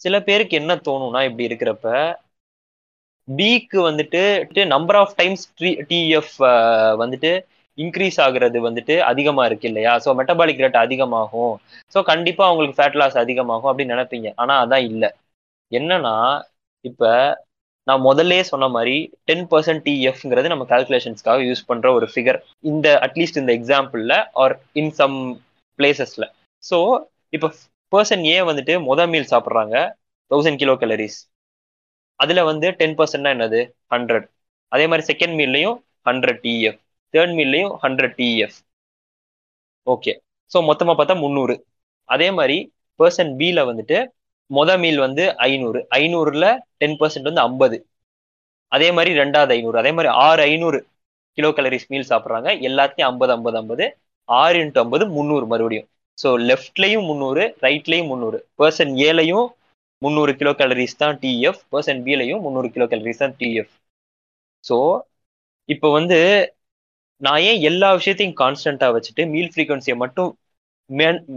சில 0.00 0.14
பேருக்கு 0.28 0.54
என்ன 0.60 0.72
தோணும்னா 0.88 1.20
இப்படி 1.28 1.48
இருக்கிறப்ப 1.48 1.86
பிக்கு 3.28 3.78
வந்துட்டு 3.88 4.22
நம்பர் 4.74 4.98
ஆஃப் 5.00 5.16
டைம்ஸ் 5.20 5.44
டிஎஃப் 5.90 6.34
வந்துட்டு 7.02 7.30
இன்க்ரீஸ் 7.78 8.18
ஆகுறது 8.24 8.58
வந்துட்டு 8.66 8.94
அதிகமாக 9.10 9.48
இருக்கு 9.48 9.68
இல்லையா? 9.70 9.92
ஸோ 10.04 10.10
மெட்டபாலிக் 10.18 10.62
ரேட் 10.64 10.82
அதிகமாகும். 10.84 11.54
ஸோ 11.94 11.98
கண்டிப்பாக 12.10 12.48
அவங்களுக்கு 12.48 12.78
ஃபேட் 12.78 12.98
லாஸ் 13.00 13.16
அதிகமாகும் 13.24 13.70
அப்படின்னு 13.70 13.94
நினைப்பீங்க. 13.96 14.28
ஆனால் 14.42 14.60
அதான் 14.64 14.86
இல்லை. 14.90 15.10
என்னன்னா 15.72 16.14
இப்ப 16.84 17.10
நான் 17.86 18.02
முதல்ல 18.02 18.40
சொன்ன 18.42 18.68
மாதிரி 18.68 18.96
டென் 19.26 19.46
பர்சன்ட் 19.52 19.82
டிஎஃப்ங்கிறது 19.86 20.52
நம்ம 20.52 20.64
கால்குலேஷன்ஸ்க்காக 20.64 21.40
யூஸ் 21.48 21.66
பண்ற 21.66 21.92
ஒரு 21.92 22.06
ஃபிகர் 22.12 22.38
இந்த 22.64 22.88
அட்லீஸ்ட் 23.06 23.40
இந்த 23.42 23.52
எக்ஸாம்பிள்ல 23.58 24.14
ஆர் 24.42 24.54
இன் 24.72 24.92
சம் 25.00 25.16
பிளேசஸ்ல 25.78 26.24
ஸோ 26.62 26.78
இப்போ 27.32 27.48
பர்சன் 27.92 28.24
ஏ 28.26 28.36
வந்துட்டு 28.42 28.74
மொத 28.88 29.06
மீல் 29.06 29.30
சாப்பிட்றாங்க 29.32 29.76
தௌசண்ட் 30.30 30.58
கிலோ 30.58 30.74
கேலரிஸ் 30.82 31.18
அதுல 32.20 32.40
வந்து 32.44 32.66
டென் 32.80 32.96
பர்சன்ட்னா 32.98 33.30
என்னது? 33.36 33.60
ஹண்ட்ரட் 33.90 34.26
அதே 34.72 34.84
மாதிரி 34.86 35.04
செகண்ட் 35.10 35.34
மீல்லையும் 35.40 35.76
ஹண்ட்ரட் 36.06 36.40
டிஎஃப் 36.44 36.78
தேர்ட் 37.14 37.34
மீல்லையும் 37.38 37.72
ஹண்ட்ரட் 37.84 38.14
டிஎஃப் 38.20 38.58
ஓகே 39.86 40.12
ஸோ 40.52 40.58
மொத்தமாக 40.70 40.96
பார்த்தா 40.96 41.14
முந்நூறு. 41.22 41.54
அதே 42.08 42.28
மாதிரி 42.30 42.56
பர்சன் 43.00 43.30
பியில் 43.40 43.68
வந்துட்டு 43.70 43.98
மொத 44.52 44.70
மீல் 44.82 45.00
வந்து 45.06 45.24
ஐநூறு. 45.48 45.80
ஐநூறுல 46.00 46.46
டென் 46.80 46.96
பர்சன்ட் 47.00 47.28
வந்து 47.30 47.44
ஐம்பது. 47.48 47.76
அதே 48.72 48.88
மாதிரி 48.96 49.12
ரெண்டாவது 49.22 49.52
ஐநூறு. 49.56 49.76
அதே 49.82 49.92
மாதிரி 49.96 50.10
ஆறு 50.26 50.42
ஐநூறு 50.50 50.78
கிலோ 51.38 51.48
கலரிஸ் 51.58 51.90
மீல் 51.92 52.10
சாப்பிட்றாங்க. 52.10 52.48
எல்லாத்தையும் 52.68 53.08
ஐம்பது 53.10 53.32
ஐம்பது 53.36 53.56
ஐம்பது. 53.62 53.84
ஆறு 54.28 54.56
இன்ட்டு 54.64 54.82
ஐம்பது 54.84 55.04
முந்நூறு 55.16 55.46
மறுபடியும். 55.52 55.86
ஸோ 56.18 56.28
லெஃப்ட்லையும் 56.48 57.06
முந்நூறு 57.10 57.44
ரைட்லையும் 57.64 58.10
முந்நூறு. 58.12 58.38
பர்சன் 58.60 58.92
ஏலையும் 59.08 59.46
முந்நூறு 60.02 60.32
கிலோ 60.40 60.52
கலரிஸ் 60.60 61.00
தான் 61.02 61.16
டிஎஃப் 61.22 61.60
பர்சன் 61.72 62.00
பிலையும் 62.06 62.40
முந்நூறு 62.46 62.68
கிலோ 62.74 62.86
கலரிஸ் 62.92 63.22
தான் 63.24 63.34
டிஎஃப் 63.40 63.72
ஸோ 64.64 64.76
இப்போ 65.68 65.88
வந்து 65.98 66.18
நான் 67.20 67.42
ஏன் 67.48 67.60
எல்லா 67.70 67.88
விஷயத்தையும் 67.98 68.38
கான்ஸ்டண்ட்டாக 68.40 68.94
வச்சுட்டு 68.96 69.22
மீல் 69.32 69.52
ஃப்ரீக்வன்சியை 69.52 69.96
மட்டும் 69.96 70.30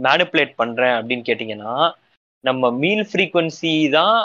மேனிப்புலேட் 0.04 0.52
பண்ணுறேன் 0.58 0.94
அப்படின்னு 0.98 1.26
கேட்டிங்கன்னா 1.28 1.74
நம்ம 2.48 2.70
மீல் 2.82 3.04
ஃப்ரீக்வன்சி 3.10 3.72
தான் 3.98 4.16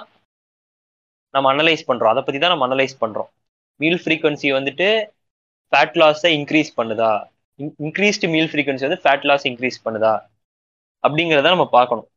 நம்ம 1.34 1.50
அனலைஸ் 1.54 1.84
பண்றோம். 1.90 2.12
அதை 2.14 2.22
பத்தி 2.28 2.40
தான் 2.44 2.54
நம்ம 2.54 2.66
அனலைஸ் 2.70 2.96
பண்றோம். 3.04 3.30
மீல் 3.80 4.00
ஃப்ரீக்வன்சி 4.04 4.48
வந்துட்டு 4.58 4.88
ஃபேட் 5.72 5.98
லாஸை 6.02 6.32
இன்க்ரீஸ் 6.40 6.72
பண்ணுதா? 6.80 7.12
இன்க்ரீஸ்டு 7.86 8.32
மீல் 8.36 8.50
ஃப்ரீக்வன்சி 8.52 8.86
வந்து 8.88 9.02
ஃபேட் 9.04 9.28
லாஸ் 9.30 9.46
இன்க்ரீஸ் 9.52 9.78
பண்ணுதா? 9.86 10.14
அப்படிங்கிறத 11.04 11.52
நம்ம 11.56 11.68
பார்க்கணும். 11.78 12.08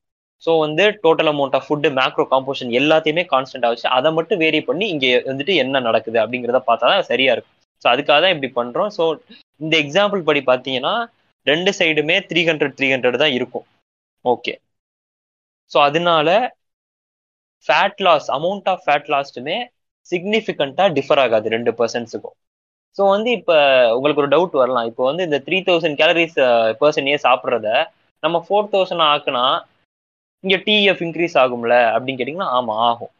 ஸோ 0.44 0.52
வந்து 0.64 0.84
total 1.04 1.30
amount 1.32 1.54
of 1.58 1.66
food 1.66 1.90
macro 1.98 2.24
composition 2.32 2.70
எல்லாத்தையுமே 2.80 3.22
கான்ஸ்டன்ட் 3.34 3.68
வச்சு 3.70 3.86
அதை 3.98 4.10
மட்டும் 4.18 4.40
வேரி 4.44 4.60
பண்ணி 4.68 4.86
இங்கே 4.94 5.10
வந்துட்டு 5.28 5.52
என்ன 5.62 5.80
நடக்குது 5.88 6.18
அப்படிங்கிறத 6.22 6.60
பார்த்தா 6.68 6.90
தான் 6.92 7.08
சரியா 7.10 7.32
இருக்கும். 7.34 7.54
ஸோ 7.82 7.86
அதுக்காக 7.92 8.18
தான் 8.24 8.34
இப்படி 8.34 8.50
பண்ணுறோம் 8.58 8.90
ஸோ 8.98 9.04
இந்த 9.60 9.74
எக்ஸாம்பிள் 9.84 10.22
படி 10.28 10.40
பார்த்தீங்கன்னா 10.50 10.94
ரெண்டு 11.46 11.70
சைடுமே 11.78 12.16
த்ரீ 12.30 12.42
ஹண்ட்ரட் 12.50 12.76
த்ரீ 12.78 12.88
ஹண்ட்ரட் 12.94 13.22
தான் 13.22 13.34
இருக்கும். 13.38 13.66
ஓகே 14.24 14.52
ஸோ 15.70 15.78
அதனால 15.88 16.28
fat 17.66 18.00
loss 18.06 18.26
amount 18.38 18.68
of 18.72 18.82
fat 18.86 19.10
லாஸ்ட்டுமே 19.14 19.56
சிக்னிஃபிகண்டா 20.12 20.86
டிஃபர் 20.96 21.22
ஆகாது 21.24 21.46
ரெண்டு 21.56 21.70
பர்சன்ஸுக்கும் 21.78 22.36
ஸோ 22.96 23.02
வந்து 23.14 23.30
இப்போ 23.38 23.54
உங்களுக்கு 23.96 24.22
ஒரு 24.22 24.30
டவுட் 24.34 24.52
வரலாம். 24.62 24.88
இப்போ 24.90 25.02
வந்து 25.10 25.22
இந்த 25.28 25.38
த்ரீ 25.46 25.58
தௌசண்ட் 25.68 25.96
கேலரிஸ் 26.00 26.36
பர்சன் 26.82 27.08
சாப்பிட்றத 27.26 27.68
நம்ம 28.22 28.36
ஃபோர் 28.46 28.68
தௌசண்ட் 28.74 29.04
ஆக்குனா 29.12 29.44
இங்கே 30.44 30.58
டிஎஃப் 30.66 31.02
இன்க்ரீஸ் 31.06 31.34
ஆகும்ல 31.42 31.74
அப்படின்னு 31.94 32.18
கேட்டிங்கன்னா 32.20 32.50
ஆமாம் 32.58 32.82
ஆகும். 32.90 33.12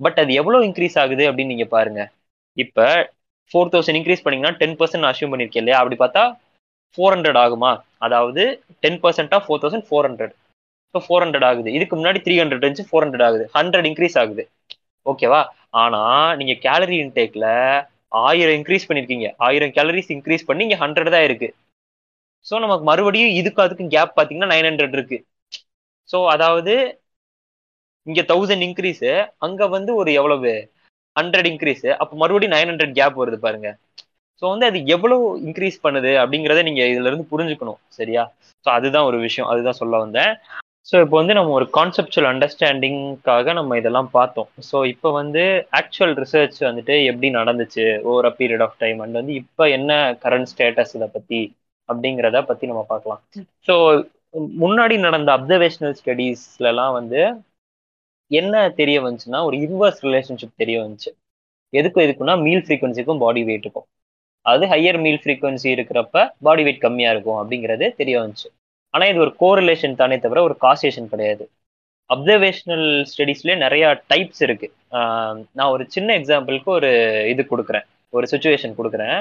பட் 0.00 0.18
அது 0.22 0.32
எவ்வளோ 0.40 0.58
இன்க்ரீஸ் 0.68 0.96
ஆகுது 1.02 1.24
அப்படின்னு 1.28 1.52
நீங்கள் 1.54 1.72
பாருங்க. 1.76 2.00
இப்போ 2.56 2.86
ஃபோர் 3.50 3.72
தௌசண்ட் 3.72 3.98
இன்க்ரீஸ் 4.00 4.24
பண்ணீங்கன்னா 4.24 4.58
டென் 4.60 4.76
பர்சன்ட் 4.80 5.08
அசியூம் 5.10 5.32
பண்ணியிருக்கேன் 5.32 5.62
இல்லையா? 5.62 5.80
அப்படி 5.82 5.96
பார்த்தா 6.04 6.22
ஃபோர் 6.98 7.14
ஹண்ட்ரட் 7.14 7.40
ஆகுமா? 7.44 7.72
அதாவது 8.06 8.42
டென் 8.84 9.00
பர்சன்டா 9.04 9.38
ஃபோர் 9.46 9.62
தௌசண்ட் 9.64 9.86
ஃபோர் 9.88 10.06
ஹண்ட்ரட் 10.08 10.34
இப்போ 10.94 11.00
ஃபோர் 11.04 11.24
ஹண்ட்ரட் 11.24 11.46
ஆகுது. 11.48 11.68
இதுக்கு 11.76 11.94
முன்னாடி 11.96 12.18
த்ரீ 12.24 12.34
ஹண்ட்ரட் 12.40 12.62
இருந்துச்சு 12.62 12.88
ஃபோர் 12.88 13.04
ஹண்ட்ரட் 13.04 13.24
ஆகுது. 13.28 13.44
ஹண்ட்ரட் 13.54 13.86
இன்க்ரீஸ் 13.90 14.16
ஆகுது. 14.22 14.42
ஓகேவா 15.06 15.40
ஆனா 15.82 16.00
நீங்க 16.38 16.54
கேலரி 16.66 16.96
இன்டேக்ல 17.04 17.46
ஆயிரம் 18.22 18.56
இன்க்ரீஸ் 18.58 18.88
பண்ணிருக்கீங்க. 18.88 19.28
ஆயிரம் 19.46 19.72
கேலரிஸ் 19.76 20.10
இன்க்ரீஸ் 20.16 20.48
பண்ணி 20.48 20.62
இங்க 20.64 20.78
ஹண்ட்ரட் 20.82 21.14
தான் 21.14 21.26
இருக்கு. 21.28 21.48
ஸோ 22.46 22.54
நமக்கு 22.58 22.84
மறுபடியும் 22.84 23.34
இதுக்கு 23.40 23.60
அதுக்கும் 23.64 23.92
கேப் 23.94 24.16
பார்த்தீங்கன்னா 24.16 24.52
நைன் 24.52 24.68
ஹண்ட்ரட் 24.70 24.96
இருக்கு. 24.98 25.18
ஸோ 26.08 26.18
அதாவது 26.26 26.74
இங்க 28.06 28.20
தௌசண்ட் 28.30 28.64
இன்க்ரீஸ் 28.66 29.04
அங்க 29.38 29.66
வந்து 29.68 29.90
ஒரு 29.94 30.12
எவ்வளவு? 30.12 30.52
ஹண்ட்ரட் 31.16 31.48
இன்க்ரீஸ் 31.50 31.86
அப்போ 32.00 32.14
மறுபடியும் 32.16 32.54
நைன் 32.54 32.70
ஹண்ட்ரட் 32.70 32.94
கேப் 32.94 33.20
வருது 33.20 33.38
பாருங்க. 33.38 33.68
ஸோ 34.42 34.44
வந்து 34.50 34.66
அது 34.66 34.78
எவ்வளவு 34.86 35.24
இன்க்ரீஸ் 35.46 35.76
பண்ணுது 35.84 36.12
அப்படிங்கிறத 36.22 36.62
நீங்க 36.62 36.82
இதுல 36.92 37.10
இருந்து 37.10 37.30
புரிஞ்சுக்கணும். 37.32 37.80
சரியா? 37.90 38.22
ஸோ 38.66 38.70
அதுதான் 38.70 39.08
ஒரு 39.10 39.18
விஷயம். 39.18 39.50
அதுதான் 39.52 39.80
சொல்ல 39.80 39.96
வந்தேன். 39.98 40.32
ஸோ 40.86 40.96
இப்போ 41.02 41.16
வந்து 41.18 41.34
நம்ம 41.36 41.52
ஒரு 41.52 41.66
கான்செப்சுவல் 41.76 42.28
அண்டர்ஸ்டாண்டிங்காக 42.30 43.52
நம்ம 43.58 43.76
இதெல்லாம் 43.80 44.08
பார்த்தோம். 44.14 44.48
ஸோ 44.68 44.76
இப்போ 44.92 45.08
வந்து 45.18 45.42
ஆக்சுவல் 45.78 46.14
ரிசர்ச் 46.18 46.58
வந்துட்டு 46.62 46.94
எப்படி 47.10 47.28
நடந்துச்சு 47.38 47.84
over 48.10 48.28
a 48.28 48.34
period 48.38 48.64
of 48.66 48.80
time 48.80 48.98
and 49.04 49.18
வந்து 49.20 49.34
இப்போ 49.42 49.66
என்ன 49.78 49.92
கரண்ட் 50.24 50.50
ஸ்டேட்டஸ் 50.52 50.94
இதை 50.98 51.08
பற்றி 51.10 51.40
அப்படிங்கிறத 51.88 52.40
பற்றி 52.44 52.64
நம்ம 52.66 52.82
பார்க்கலாம். 52.90 53.22
ஸோ 53.68 53.74
முன்னாடி 54.60 54.94
நடந்த 55.06 55.30
அப்சர்வேஷனல் 55.38 55.96
ஸ்டடீஸ்லலாம் 55.98 56.94
வந்து 56.98 57.20
என்ன 58.30 58.52
தெரிய 58.78 58.96
வந்துச்சுன்னா 59.02 59.40
ஒரு 59.48 59.56
இன்வர்ஸ் 59.64 60.02
ரிலேஷன்ஷிப் 60.04 60.60
தெரிய 60.60 60.76
வந்துச்சு. 60.82 61.10
எதுக்கும் 61.72 62.04
எதுக்குன்னா 62.04 62.34
மீல் 62.42 62.64
ஃப்ரீக்வன்சிக்கும் 62.64 63.22
பாடி 63.22 63.42
வெயிட்டுக்கும் 63.46 63.86
அது 64.46 64.64
ஹையர் 64.70 64.98
மீல் 65.00 65.20
ஃப்ரீக்வன்சி 65.22 65.68
இருக்கிறப்ப 65.74 66.16
பாடி 66.42 66.64
வெயிட் 66.66 66.84
கம்மியாக 66.84 67.14
இருக்கும் 67.14 67.40
அப்படிங்கிறது 67.40 67.86
தெரிய 68.00 68.16
வந்துச்சு. 68.20 68.48
ஆனா 68.94 69.04
இது 69.12 69.20
ஒரு 69.24 69.32
கோரிலேஷன் 69.42 69.98
தானே 70.00 70.16
தவிர 70.24 70.42
ஒரு 70.48 70.56
காசேஷன் 70.64 71.12
கிடையாது. 71.12 71.44
அப்சர்வேஷனல் 72.10 72.86
ஸ்டடீஸ்லேயே 73.10 73.56
நிறைய 73.64 73.84
டைப்ஸ் 74.12 74.42
இருக்கு. 74.46 74.68
நான் 75.58 75.72
ஒரு 75.74 75.84
சின்ன 75.94 76.16
எக்ஸாம்பிளுக்கு 76.18 76.70
ஒரு 76.78 76.90
இது 77.32 77.42
கொடுக்குறேன். 77.52 77.86
ஒரு 78.12 78.26
சுச்சுவேஷன் 78.32 78.78
கொடுக்குறேன். 78.80 79.20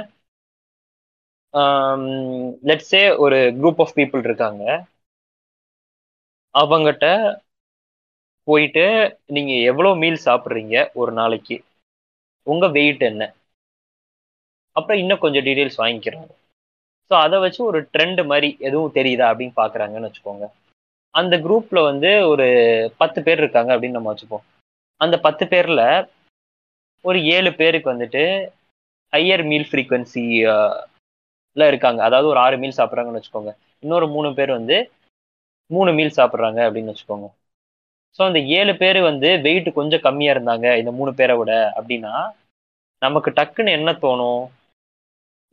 லெட்ஸே 2.70 3.04
ஒரு 3.26 3.38
குரூப் 3.60 3.82
ஆஃப் 3.86 3.96
பீப்புள் 3.98 4.26
இருக்காங்க. 4.30 4.64
அவங்ககிட்ட 6.56 7.06
போயிட்டு 8.48 8.84
நீங்க 9.36 9.52
எவ்வளோ 9.70 9.92
மீல் 10.04 10.20
சாப்பிட்றீங்க 10.26 10.76
ஒரு 11.02 11.12
நாளைக்கு? 11.20 11.58
உங்க 12.48 12.68
வெயிட் 12.78 13.04
என்ன? 13.12 13.24
அப்புறம் 14.76 15.02
இன்னும் 15.04 15.24
கொஞ்சம் 15.24 15.46
டீட்டெயில்ஸ் 15.46 15.82
வாங்கிக்கிறாங்க. 15.84 16.30
ஸோ 17.12 17.16
அதை 17.26 17.38
வச்சு 17.40 17.62
ஒரு 17.64 17.80
ட்ரெண்ட் 17.94 18.22
மாதிரி 18.26 18.50
எதுவும் 18.60 18.96
தெரியுதா 18.98 19.26
அப்படின்னு 19.32 19.56
பாக்குறாங்கன்னு 19.56 20.10
வச்சுக்கோங்க. 20.10 20.46
அந்த 21.16 21.36
குரூப்ல 21.38 21.80
வந்து 21.84 22.10
ஒரு 22.26 22.46
பத்து 22.98 23.20
பேர் 23.24 23.38
இருக்காங்க 23.38 23.72
அப்படின்னு 23.76 23.98
நம்ம 23.98 24.12
வச்சுப்போம். 24.14 24.44
அந்த 25.02 25.16
பத்து 25.20 25.46
பேர்ல 25.46 25.82
ஒரு 27.06 27.20
ஏழு 27.36 27.52
பேருக்கு 27.54 27.92
வந்துட்டு 27.94 28.24
ஹையர் 29.14 29.44
மீல் 29.44 29.68
ஃப்ரீக்வன்சில 29.70 30.50
இருக்காங்க. 31.56 32.00
அதாவது 32.08 32.28
ஒரு 32.28 32.40
ஆறு 32.40 32.58
மீல் 32.58 32.78
சாப்பிட்றாங்கன்னு 32.80 33.20
வச்சுக்கோங்க. 33.20 33.52
இன்னொரு 33.84 34.08
மூணு 34.08 34.34
பேர் 34.34 34.52
வந்து 34.52 34.78
மூணு 35.72 35.92
மீல் 35.98 36.18
சாப்பிட்றாங்க 36.20 36.60
அப்படின்னு 36.68 36.94
வச்சுக்கோங்க. 36.94 37.28
ஸோ 38.20 38.22
அந்த 38.30 38.40
ஏழு 38.40 38.74
பேர் 38.76 39.00
வந்து 39.02 39.30
வெயிட் 39.48 39.70
கொஞ்சம் 39.80 40.06
கம்மியாக 40.08 40.36
இருந்தாங்க 40.36 40.78
இந்த 40.78 40.92
மூணு 40.92 41.14
பேரை 41.14 41.36
விட 41.38 41.52
அப்படின்னா 41.78 42.14
நமக்கு 43.02 43.30
டக்குன்னு 43.32 43.78
என்ன 43.80 43.92
தோணும்? 43.92 44.42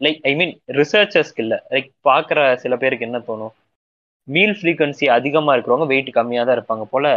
லைக் 0.00 0.20
ஐ 0.30 0.32
மீன் 0.40 0.52
ரிசர்ச்சர்ஸ்க்கு 0.80 1.42
இல்லை. 1.44 1.58
லைக் 1.74 1.88
பார்க்குற 2.08 2.40
சில 2.64 2.74
பேருக்கு 2.82 3.08
என்ன 3.08 3.18
தோணும்? 3.28 3.54
மீல் 4.28 4.54
ஃப்ரீக்வன்சி 4.58 5.06
அதிகமாக 5.16 5.54
இருக்கிறவங்க 5.54 5.86
வெயிட் 5.92 6.10
கம்மியாக 6.18 6.46
தான் 6.48 6.56
இருப்பாங்க 6.58 6.84
போல். 6.92 7.10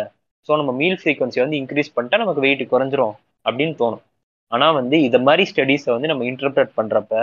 ஸோ 0.50 0.52
நம்ம 0.60 0.72
மீல் 0.82 1.00
ஃப்ரீக்வன்சி 1.02 1.40
வந்து 1.44 1.60
இன்க்ரீஸ் 1.62 1.96
பண்ணிட்டா 1.96 2.20
நமக்கு 2.24 2.46
வெயிட் 2.48 2.64
குறைஞ்சிரும் 2.74 3.16
அப்படின்னு 3.46 3.76
தோணும். 3.82 4.04
ஆனால் 4.52 4.78
வந்து 4.80 4.96
இதை 5.08 5.20
மாதிரி 5.28 5.44
ஸ்டடீஸை 5.52 5.92
வந்து 5.96 6.12
நம்ம 6.12 6.26
இன்டர்பிரட் 6.32 6.72
பண்ணுறப்ப 6.80 7.16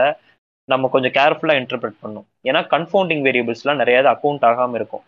நம்ம 0.68 0.88
கொஞ்சம் 0.94 1.14
கேர்ஃபுல்லாக 1.18 1.60
இன்டர்பிரட் 1.62 2.00
பண்ணும். 2.04 2.26
ஏன்னா 2.48 2.60
கன்ஃபவுண்டிங் 2.74 3.22
வேரியபிள்ஸ்லாம் 3.26 3.80
நிறையா 3.82 4.00
அக்கௌண்ட் 4.14 4.46
ஆகாமல் 4.50 4.78
இருக்கும். 4.80 5.04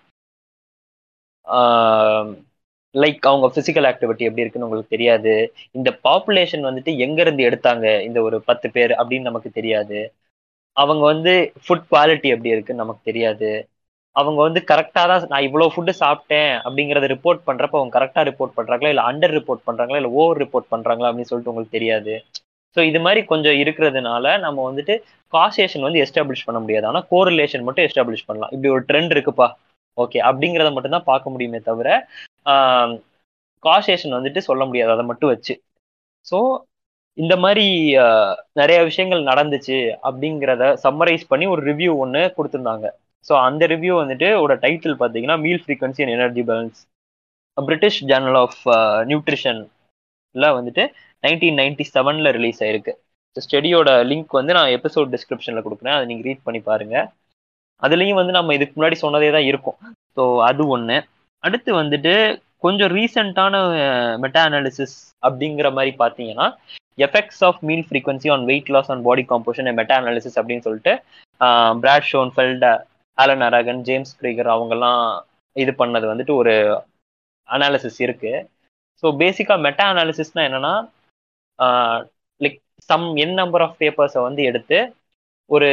லைக் 2.95 3.27
அவங்க 3.31 3.47
ஃபிசிக்கல் 3.55 3.87
ஆக்டிவிட்டி 3.91 4.27
எப்படி 4.29 4.43
இருக்குன்னு 4.43 4.69
உங்களுக்கு 4.69 4.95
தெரியாது. 4.95 5.35
இந்த 5.79 5.91
பாப்புலேஷன் 6.07 6.67
வந்துட்டு 6.69 6.93
எங்கேருந்து 7.05 7.43
எடுத்தாங்க? 7.49 7.87
இந்த 8.09 8.19
ஒரு 8.29 8.37
பத்து 8.49 8.69
பேர் 8.77 8.93
அப்படின்னு 9.01 9.29
நமக்கு 9.31 9.51
தெரியாது. 9.59 9.99
அவங்க 10.77 11.03
வந்து 11.13 11.33
ஃபுட் 11.65 11.89
குவாலிட்டி 11.93 12.29
எப்படி 12.35 12.53
இருக்குன்னு 12.55 12.83
நமக்கு 12.85 13.09
தெரியாது. 13.11 13.51
அவங்க 14.17 14.39
வந்து 14.47 14.61
கரெக்டாக 14.71 15.07
தான் 15.11 15.31
நான் 15.33 15.47
இவ்வளோ 15.49 15.67
ஃபுட்டு 15.73 15.93
சாப்பிட்டேன் 16.03 16.53
அப்படிங்கிறத 16.67 17.09
ரிப்போர்ட் 17.15 17.41
பண்ணுறப்ப 17.49 17.79
அவங்க 17.81 17.93
கரெக்டாக 17.99 18.25
ரிப்போர்ட் 18.31 18.57
பண்ணுறாங்களா 18.59 18.93
இல்லை 18.93 19.05
அண்டர் 19.11 19.35
ரிப்போர்ட் 19.39 19.67
பண்ணுறாங்களா 19.69 20.01
இல்லை 20.01 20.13
ஓவர் 20.21 20.41
ரிப்போர்ட் 20.45 20.71
பண்ணுறாங்களா 20.73 21.09
அப்படின்னு 21.11 21.31
சொல்லிட்டு 21.31 21.53
உங்களுக்கு 21.53 21.77
தெரியாது. 21.79 22.15
ஸோ 22.77 22.81
இது 22.91 22.99
மாதிரி 23.07 23.21
கொஞ்சம் 23.33 23.57
இருக்கிறதுனால 23.63 24.35
நம்ம 24.47 24.59
வந்துட்டு 24.71 24.95
காசேஷன் 25.33 25.87
வந்து 25.87 26.03
எஸ்டாப்ளிஷ் 26.05 26.47
பண்ண 26.49 26.59
முடியாது. 26.65 26.87
ஆனால் 26.91 27.07
கோரிலேஷன் 27.13 27.67
மட்டும் 27.67 27.87
எஸ்டாப்ளிஷ் 27.89 28.27
பண்ணலாம். 28.29 28.53
இப்படி 28.55 28.71
ஒரு 28.77 28.85
ட்ரெண்ட் 28.91 29.15
இருக்குப்பா. 29.17 29.49
ஓகே 29.99 30.19
அப்படிங்கிறத 30.31 30.71
மட்டும் 30.75 30.97
தான் 30.97 31.09
பார்க்க 31.13 31.33
முடியுமே 31.35 31.61
தவிர 31.71 31.89
காசேஷன் 33.65 34.17
வந்துட்டு 34.19 34.41
சொல்ல 34.51 34.63
முடியாது. 34.69 34.91
அதை 34.97 35.05
மட்டும் 35.11 35.33
வச்சு. 35.35 35.55
ஸோ 36.27 36.39
இந்த 37.19 37.35
மாதிரி 37.45 37.65
நிறைய 38.61 38.79
விஷயங்கள் 38.89 39.29
நடந்துச்சு 39.31 39.79
அப்படிங்கிறத 40.09 40.65
சம்மரைஸ் 40.85 41.25
பண்ணி 41.33 41.47
ஒரு 41.55 41.63
ரிவ்யூ 41.71 41.93
ஒன்று 42.05 42.23
கொடுத்துருந்தாங்க. 42.37 42.87
ஸோ 43.27 43.33
அந்த 43.49 43.63
ரிவ்யூ 43.73 43.95
வந்துட்டு 44.03 44.29
ஒரு 44.45 44.55
டைட்டில் 44.65 44.97
பார்த்தீங்கன்னா 45.01 45.37
meal 45.45 45.63
frequency 45.65 46.03
and 46.05 46.17
energy 46.19 46.43
balance 46.51 46.81
British 47.59 48.01
journal 48.11 48.39
of 48.45 48.61
நியூட்ரிஷன்ல 49.11 50.47
வந்துட்டு 50.59 50.85
நைன்டீன் 51.25 51.59
நைன்டி 51.61 51.85
செவனில் 51.95 52.35
ரிலீஸ் 52.39 52.61
ஆயிருக்கு. 52.65 52.93
ஸ்டடியோட 53.37 53.91
லிங்க் 54.11 54.39
வந்து 54.39 54.53
நான் 54.59 54.75
எபிசோட் 54.77 55.13
டிஸ்கிரிப்ஷனில் 55.15 55.65
கொடுக்குறேன். 55.67 55.97
அதை 55.97 56.05
நீங்கள் 56.11 56.27
ரீட் 56.29 56.47
பண்ணி 56.47 56.61
பாருங்கள் 56.71 57.07
அதுலேயும் 57.83 58.21
வந்து 58.21 58.33
நம்ம 58.39 58.55
இதுக்கு 58.57 58.75
முன்னாடி 58.79 58.97
சொன்னதே 59.05 59.29
தான் 59.37 59.49
இருக்கும். 59.51 59.77
ஸோ 60.17 60.23
அது 60.49 60.63
ஒன்று 60.77 60.97
அடுத்து 61.45 61.71
வந்துட்டு 61.81 62.15
கொஞ்சம் 62.65 62.93
ரீசண்டான 62.97 63.55
மெட்டா 64.23 64.41
அனாலிசிஸ் 64.49 64.97
அப்படிங்கிற 65.27 65.69
மாதிரி 65.77 65.93
பார்த்தீங்கன்னா 66.03 66.47
effects 67.07 67.43
of 67.49 67.61
meal 67.69 67.85
frequency 67.89 68.29
on 68.35 68.45
weight 68.51 68.71
loss 68.75 68.91
on 68.95 69.03
body 69.09 69.23
composition 69.33 69.71
meta 69.81 69.97
analysis 70.01 70.39
அப்படின்னு 70.41 70.67
சொல்லிட்டு 70.67 70.93
Brad 71.83 72.09
Schoenfeld 72.13 72.67
Alan 73.19 73.45
Aragon 73.49 73.83
James 73.89 74.15
Krieger 74.21 74.55
அவங்கெல்லாம் 74.55 75.03
இது 75.57 75.73
பண்ணது 75.83 76.07
வந்துட்டு 76.13 76.35
ஒரு 76.41 76.55
அனாலிசிஸ் 77.49 77.99
இருக்கு. 78.07 78.33
ஸோ 79.03 79.07
பேசிக்காக 79.23 79.65
மெட்டா 79.67 79.85
அனாலிசிஸ்னா 79.93 80.43
என்னன்னா 80.49 80.75
like 82.41 82.59
some 82.91 83.07
n 83.25 83.37
number 83.41 83.65
of 83.67 83.79
பேப்பர்ஸை 83.81 84.21
வந்து 84.29 84.43
எடுத்து 84.51 84.79
ஒரு 85.51 85.69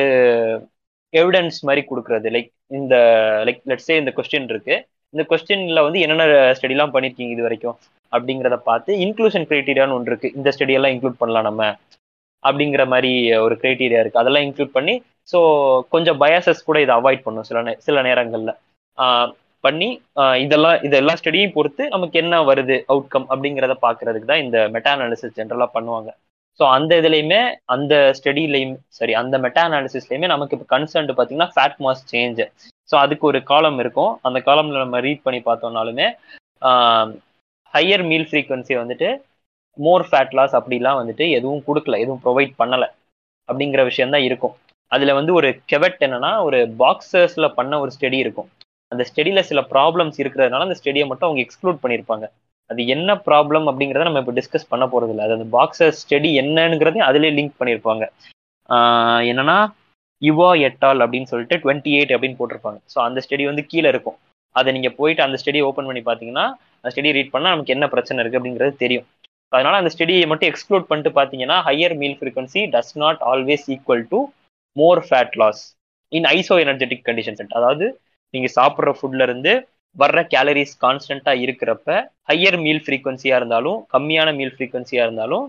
எவிடன்ஸ் 1.14 1.60
மாதிரி 1.68 1.82
கொடுக்கறது. 1.90 2.28
லைக் 2.36 2.50
இந்த 2.80 2.96
லைக் 3.48 3.62
லெட்ஸே 3.72 3.98
இந்த 4.02 4.12
கொஸ்டின் 4.18 4.50
இருக்கு. 4.54 4.76
இந்த 5.14 5.24
கொஸ்டின்ல 5.32 5.84
வந்து 5.88 6.00
என்னென்ன 6.06 6.26
ஸ்டடிலாம் 6.58 6.94
பண்ணிருக்கீங்க 6.96 7.36
இது 7.36 7.48
வரைக்கும்? 7.48 7.78
அப்படிங்கிறத 8.14 8.58
பார்த்து 8.70 8.92
இன்க்ளூஷன் 9.06 9.48
கிரைட்டீரியான்னு 9.50 9.98
ஒன்று 9.98 10.12
இருக்கு. 10.12 10.30
இந்த 10.38 10.50
ஸ்டடியெல்லாம் 10.56 10.94
இன்க்ளூட் 10.96 11.22
பண்ணலாம் 11.22 11.48
நம்ம 11.50 11.64
அப்படிங்கிற 12.44 12.84
மாதிரி 12.94 13.12
ஒரு 13.46 13.56
கிரைட்டீரியா 13.62 14.02
இருக்கு. 14.02 14.22
அதெல்லாம் 14.22 14.46
இன்க்ளூட் 14.48 14.76
பண்ணி 14.78 14.96
ஸோ 15.32 15.40
கொஞ்சம் 15.94 16.20
பயாசஸ் 16.24 16.68
கூட 16.68 16.78
இதை 16.86 16.94
அவாய்ட் 17.00 17.26
பண்ணும் 17.26 17.48
சில 17.50 17.76
சில 17.88 18.02
நேரங்களில். 18.08 18.54
பண்ணி 19.64 19.90
இதெல்லாம் 20.44 20.78
இதெல்லாம் 20.88 21.20
ஸ்டடியும் 21.20 21.56
பொறுத்து 21.56 21.84
நமக்கு 21.96 22.18
என்ன 22.22 22.36
வருது 22.50 22.76
அவுட்கம் 22.94 23.28
அப்படிங்கிறத 23.32 23.76
பார்க்கறதுக்கு 23.86 24.30
தான் 24.32 24.44
இந்த 24.46 24.58
மெட்டா 24.76 24.92
அனாலிசிஸ் 24.96 25.38
ஜென்ரலாக 25.40 25.76
பண்ணுவாங்க. 25.76 26.10
ஸோ 26.60 26.64
அந்த 26.76 26.92
இதுலையுமே 27.02 27.42
அந்த 27.74 27.94
ஸ்டடிலையும் 28.18 28.76
சரி 29.00 29.14
அந்த 29.22 29.36
மெட்டா 29.46 29.64
அனாலிசிஸ்லையுமே 29.70 30.28
நமக்கு 30.34 30.56
இப்போ 30.58 30.68
கன்சர்ன்ட் 30.76 31.12
பார்த்தீங்கன்னா 31.18 31.52
ஃபேட் 31.56 31.78
மாஸ் 31.86 32.04
சேஞ்ச் 32.12 32.42
ஸோ 32.90 32.96
அதுக்கு 33.04 33.26
ஒரு 33.32 33.40
காலம் 33.52 33.80
இருக்கும். 33.84 34.12
அந்த 34.28 34.40
காலம்ல 34.48 34.84
நம்ம 34.86 35.00
ரீட் 35.08 35.26
பண்ணி 35.26 35.42
பார்த்தோம்னாலுமே 35.50 36.08
ஹையர் 37.74 38.04
மீல் 38.10 38.28
ஃப்ரீக்வன்சி 38.30 38.74
வந்துட்டு 38.82 39.10
மோர் 39.78 40.06
ஃபேட் 40.10 40.36
லாஸ் 40.38 40.56
அப்படிலாம் 40.60 41.00
வந்துட்டு 41.02 41.26
எதுவும் 41.38 41.66
கொடுக்கல 41.68 42.00
எதுவும் 42.04 42.22
ப்ரொவைட் 42.26 42.54
பண்ணலை. 42.62 42.88
அப்படிங்கிற 43.50 43.82
விஷயந்தான் 43.90 44.26
இருக்கும். 44.28 44.56
அதில் 44.92 45.18
வந்து 45.20 45.32
ஒரு 45.40 45.50
கெவெட் 45.72 46.02
என்னன்னா 46.08 46.32
ஒரு 46.48 46.60
பாக்ஸர்ஸில் 46.82 47.56
பண்ண 47.58 47.80
ஒரு 47.84 47.92
ஸ்டடி 47.96 48.18
இருக்கும். 48.26 48.50
அந்த 48.92 49.04
ஸ்டெடியில் 49.10 49.48
சில 49.50 49.62
ப்ராப்ளம்ஸ் 49.74 50.18
இருக்கிறதுனால 50.24 50.66
அந்த 50.68 50.78
ஸ்டடியை 50.80 51.06
மட்டும் 51.10 51.28
அவங்க 51.28 51.42
எக்ஸ்க்ளூட் 51.46 51.82
பண்ணியிருப்பாங்க 51.84 52.26
அது 52.70 52.82
என்ன 52.96 53.10
ப்ராப்ளம் 53.28 53.66
அப்படிங்கிறத 53.70 54.08
நம்ம 54.08 54.22
இப்போ 54.24 54.34
டிஸ்கஸ் 54.40 54.72
பண்ண 54.72 54.86
போகிறது 54.94 55.12
இல்லை. 55.14 55.26
அது 55.28 55.36
அந்த 55.38 55.48
பாக்ஸர் 55.58 55.94
ஸ்டடி 56.02 56.30
என்னங்கிறதையும் 56.42 57.08
அதிலே 57.10 57.30
லிங்க் 57.38 57.60
பண்ணியிருப்பாங்க 57.60 58.06
என்னன்னா 59.32 59.58
யுவா 60.22 60.50
எட்டால் 60.68 61.04
அப்படின்னு 61.06 61.30
சொல்லிட்டு 61.32 61.58
டுவெண்ட்டி 61.64 61.92
எயிட் 61.98 62.14
அப்படின்னு 62.16 62.40
போட்டிருப்பாங்க. 62.40 62.80
ஸோ 62.94 62.98
அந்த 63.08 63.20
ஸ்டடி 63.26 63.44
வந்து 63.50 63.64
கீழே 63.72 63.88
இருக்கும். 63.94 64.18
அதை 64.56 64.70
நீங்கள் 64.78 64.96
போயிட்டு 65.00 65.22
அந்த 65.26 65.38
ஸ்டடி 65.42 65.60
ஓப்பன் 65.70 65.88
பண்ணி 65.90 66.02
பார்த்தீங்கன்னா 66.08 66.46
அந்த 66.80 66.92
ஸ்டடி 66.94 67.12
ரீட் 67.18 67.34
பண்ணால் 67.36 67.54
நமக்கு 67.56 67.76
என்ன 67.76 67.86
பிரச்சனை 67.94 68.18
இருக்குது 68.22 68.40
அப்படிங்கிறது 68.40 68.76
தெரியும். 68.84 69.06
அதனால 69.54 69.76
அந்த 69.82 69.92
ஸ்டடியை 69.94 70.26
மட்டும் 70.32 70.50
எக்ஸ்க்ளூட் 70.52 70.88
பண்ணிட்டு 70.90 71.12
பார்த்தீங்கன்னா 71.18 71.58
higher 71.68 71.96
meal 72.02 72.18
frequency 72.20 72.62
does 72.74 72.94
not 73.04 73.22
always 73.32 73.66
equal 73.76 74.06
to 74.14 74.20
more 74.76 75.02
fat 75.08 75.36
loss 75.42 75.64
in 76.12 76.28
isoenergetic 76.66 77.06
conditions 77.10 77.58
அதாவது 77.60 77.86
நீங்கள் 78.34 78.56
சாப்பிட்ற 78.58 78.92
ஃபுட்ல 78.98 79.28
இருந்து 79.28 79.54
வர்ற 79.96 80.22
கேலரிஸ் 80.34 80.74
கான்ஸ்டண்ட்டாக 80.84 81.44
இருக்கிறப்ப 81.46 81.88
ஹையர் 82.30 82.58
மீல் 82.66 82.82
ஃப்ரீக்வன்சியாக 82.86 83.40
இருந்தாலும் 83.42 83.78
கம்மியான 83.94 84.34
மீல் 84.40 84.54
ஃப்ரீக்வன்சியாக 84.56 85.06
இருந்தாலும் 85.08 85.46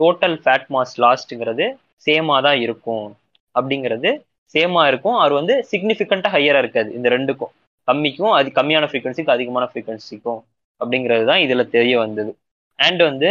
டோட்டல் 0.00 0.36
ஃபேட் 0.42 0.68
மாஸ் 0.74 0.94
லாஸ்ட்டுங்கிறது 1.04 1.66
சேமாக 2.06 2.40
தான் 2.46 2.58
இருக்கும். 2.64 3.06
அப்படிங்கிறது 3.54 4.10
சேமாக 4.54 4.90
இருக்கும். 4.90 5.16
அவர் 5.22 5.34
வந்து 5.38 5.54
சிக்னிஃபிகண்ட்டாக 5.70 6.32
ஹையராக 6.36 6.62
இருக்காது. 6.64 6.90
இந்த 6.98 7.08
ரெண்டுக்கும். 7.16 7.52
கம்மிக்கும் 7.88 8.34
அது 8.38 8.48
கம்மியான 8.58 8.86
ஃப்ரீக்வன்சிக்கும் 8.90 9.36
அதிகமான 9.36 9.66
ஃப்ரீக்வன்சிக்கும் 9.72 10.40
அப்படிங்கிறது 10.80 11.24
தான் 11.30 11.42
இதுல 11.44 11.62
தெரிய 11.76 11.94
வந்தது. 12.04 12.30
அண்ட் 12.78 13.02
வந்து 13.08 13.30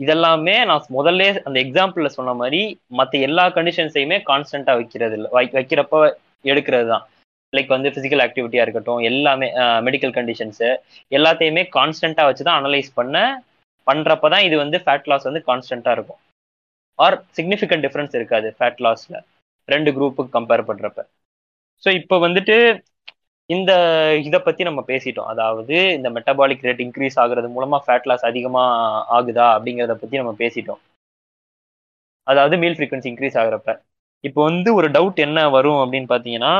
இதெல்லாமே 0.00 0.56
நான் 0.70 0.88
முதல்ல 0.96 1.22
அந்த 1.46 1.58
எக்ஸாம்பிள்ல 1.64 2.08
சொன்ன 2.16 2.34
மாதிரி 2.40 2.60
மற்ற 2.98 3.18
எல்லா 3.28 3.44
கண்டிஷன்ஸையுமே 3.56 4.18
கான்ஸ்டன்டா 4.30 4.74
வைக்கிறது 4.80 5.16
இல்லை 5.18 5.30
வைக்கிறப்ப 5.56 6.02
எடுக்கிறது 6.44 6.86
தான் 6.92 7.04
லைக் 7.52 7.74
வந்து 7.74 7.90
பிசிக்கல் 7.96 8.22
ஆக்டிவிட்டியா 8.26 8.64
இருக்கட்டும் 8.64 9.02
எல்லாமே 9.10 9.48
மெடிக்கல் 9.86 10.14
கண்டிஷன்ஸு 10.18 10.68
எல்லாத்தையுமே 11.12 11.62
கான்ஸ்டன்டா 11.76 12.24
வச்சு 12.28 12.46
தான் 12.48 12.58
அனலைஸ் 12.60 12.90
பண்ண 12.98 13.16
பண்றப்ப 13.86 14.28
தான் 14.34 14.46
இது 14.48 14.56
வந்து 14.62 14.78
ஃபேட் 14.84 15.08
லாஸ் 15.10 15.28
வந்து 15.28 15.40
கான்ஸ்டன்டா 15.48 15.92
இருக்கும். 15.96 16.20
ஆர் 16.98 17.16
சிக்னிஃபிகண்ட் 17.36 17.84
டிஃப்ரென்ஸ் 17.86 18.16
இருக்காது 18.18 18.48
ஃபேட் 18.56 18.82
லாஸ்ல 18.86 19.16
ரெண்டு 19.68 19.90
குரூப்புக்கு 19.96 20.34
கம்பேர் 20.36 20.68
பண்றப்ப. 20.70 21.00
ஸோ 21.82 21.88
இப்போ 22.00 22.16
வந்துட்டு 22.26 22.56
இந்த 23.50 23.72
இதை 24.28 24.38
பத்தி 24.46 24.62
நம்ம 24.68 24.80
பேசிட்டோம். 24.90 25.28
அதாவது 25.32 25.76
இந்த 25.98 26.08
மெட்டபாலிக் 26.16 26.64
ரேட் 26.66 26.82
இன்க்ரீஸ் 26.86 27.16
ஆகுறது 27.22 27.48
மூலமா 27.56 27.78
ஃபேட் 27.84 28.08
லாஸ் 28.10 28.24
அதிகமா 28.30 28.64
ஆகுதா 29.18 29.46
அப்படிங்கிறத 29.56 29.94
பத்தி 30.02 30.20
நம்ம 30.20 30.32
பேசிட்டோம். 30.42 30.80
அதாவது 32.26 32.54
மீல் 32.62 32.76
ஃப்ரீக்வன்சி 32.78 33.08
இன்க்ரீஸ் 33.12 33.38
ஆகுறப்ப. 33.42 33.70
இப்போ 34.24 34.40
வந்து 34.50 34.70
ஒரு 34.78 34.88
டவுட் 34.96 35.18
என்ன 35.26 35.38
வரும் 35.56 35.80
அப்படின்னு 35.84 36.08
பார்த்தீங்கன்னா 36.12 36.52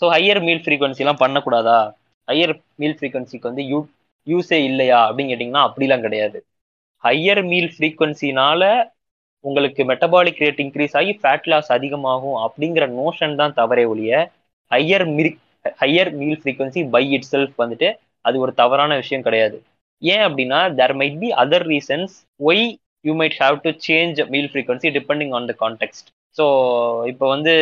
ஸோ 0.00 0.06
ஹையர் 0.14 0.40
மீல் 0.48 0.62
ஃப்ரீக்வன்சிலாம் 0.64 1.22
பண்ணக்கூடாதா? 1.24 1.78
ஹையர் 2.28 2.52
மீல் 2.80 2.96
ஃப்ரீக்வன்சிக்கு 2.98 3.50
வந்து 3.50 3.64
யூ 3.72 3.78
யூஸே 4.26 4.58
இல்லையா 4.70 4.98
அப்படின்னு 5.08 5.32
கேட்டிங்கன்னா 5.32 5.62
அப்படிலாம் 5.68 6.04
கிடையாது. 6.06 6.38
ஹையர் 7.04 7.42
மீல் 7.52 7.70
ஃப்ரீக்வன்சினால 7.74 8.62
உங்களுக்கு 9.44 9.82
மெட்டபாலிக் 9.90 10.42
ரேட் 10.44 10.62
இன்க்ரீஸ் 10.64 10.96
ஆகி 11.00 11.12
ஃபேட் 11.20 11.48
லாஸ் 11.52 11.70
அதிகமாகும் 11.76 12.38
அப்படிங்கிற 12.46 12.86
நோஷன் 13.00 13.38
தான் 13.40 13.56
தவறே 13.60 13.84
ஒழிய 13.92 14.14
higher 14.70 15.06
meal 15.16 15.32
higher 15.80 16.10
meal 16.20 16.38
frequency 16.42 16.82
by 16.94 17.04
itself 17.32 17.54
வந்துட்டு 17.62 17.88
அது 18.24 18.36
ஒரு 18.44 18.52
தவறான 18.60 18.96
விஷயம் 19.02 19.26
கிடையாது. 19.26 19.56
ஏன் 20.02 20.24
அப்படின்னா 20.26 20.60
there 20.78 20.94
might 21.00 21.18
be 21.22 21.28
other 21.42 21.66
reasons 21.72 22.14
why 22.40 22.64
you 23.04 23.12
might 23.20 23.36
have 23.42 23.56
to 23.64 23.70
change 23.86 24.20
meal 24.34 24.50
frequency 24.52 24.90
depending 24.98 25.32
on 25.38 25.48
the 25.50 25.54
context 25.62 26.00
so 26.36 26.44
இப்போ 27.12 27.26
வந்து 27.34 27.52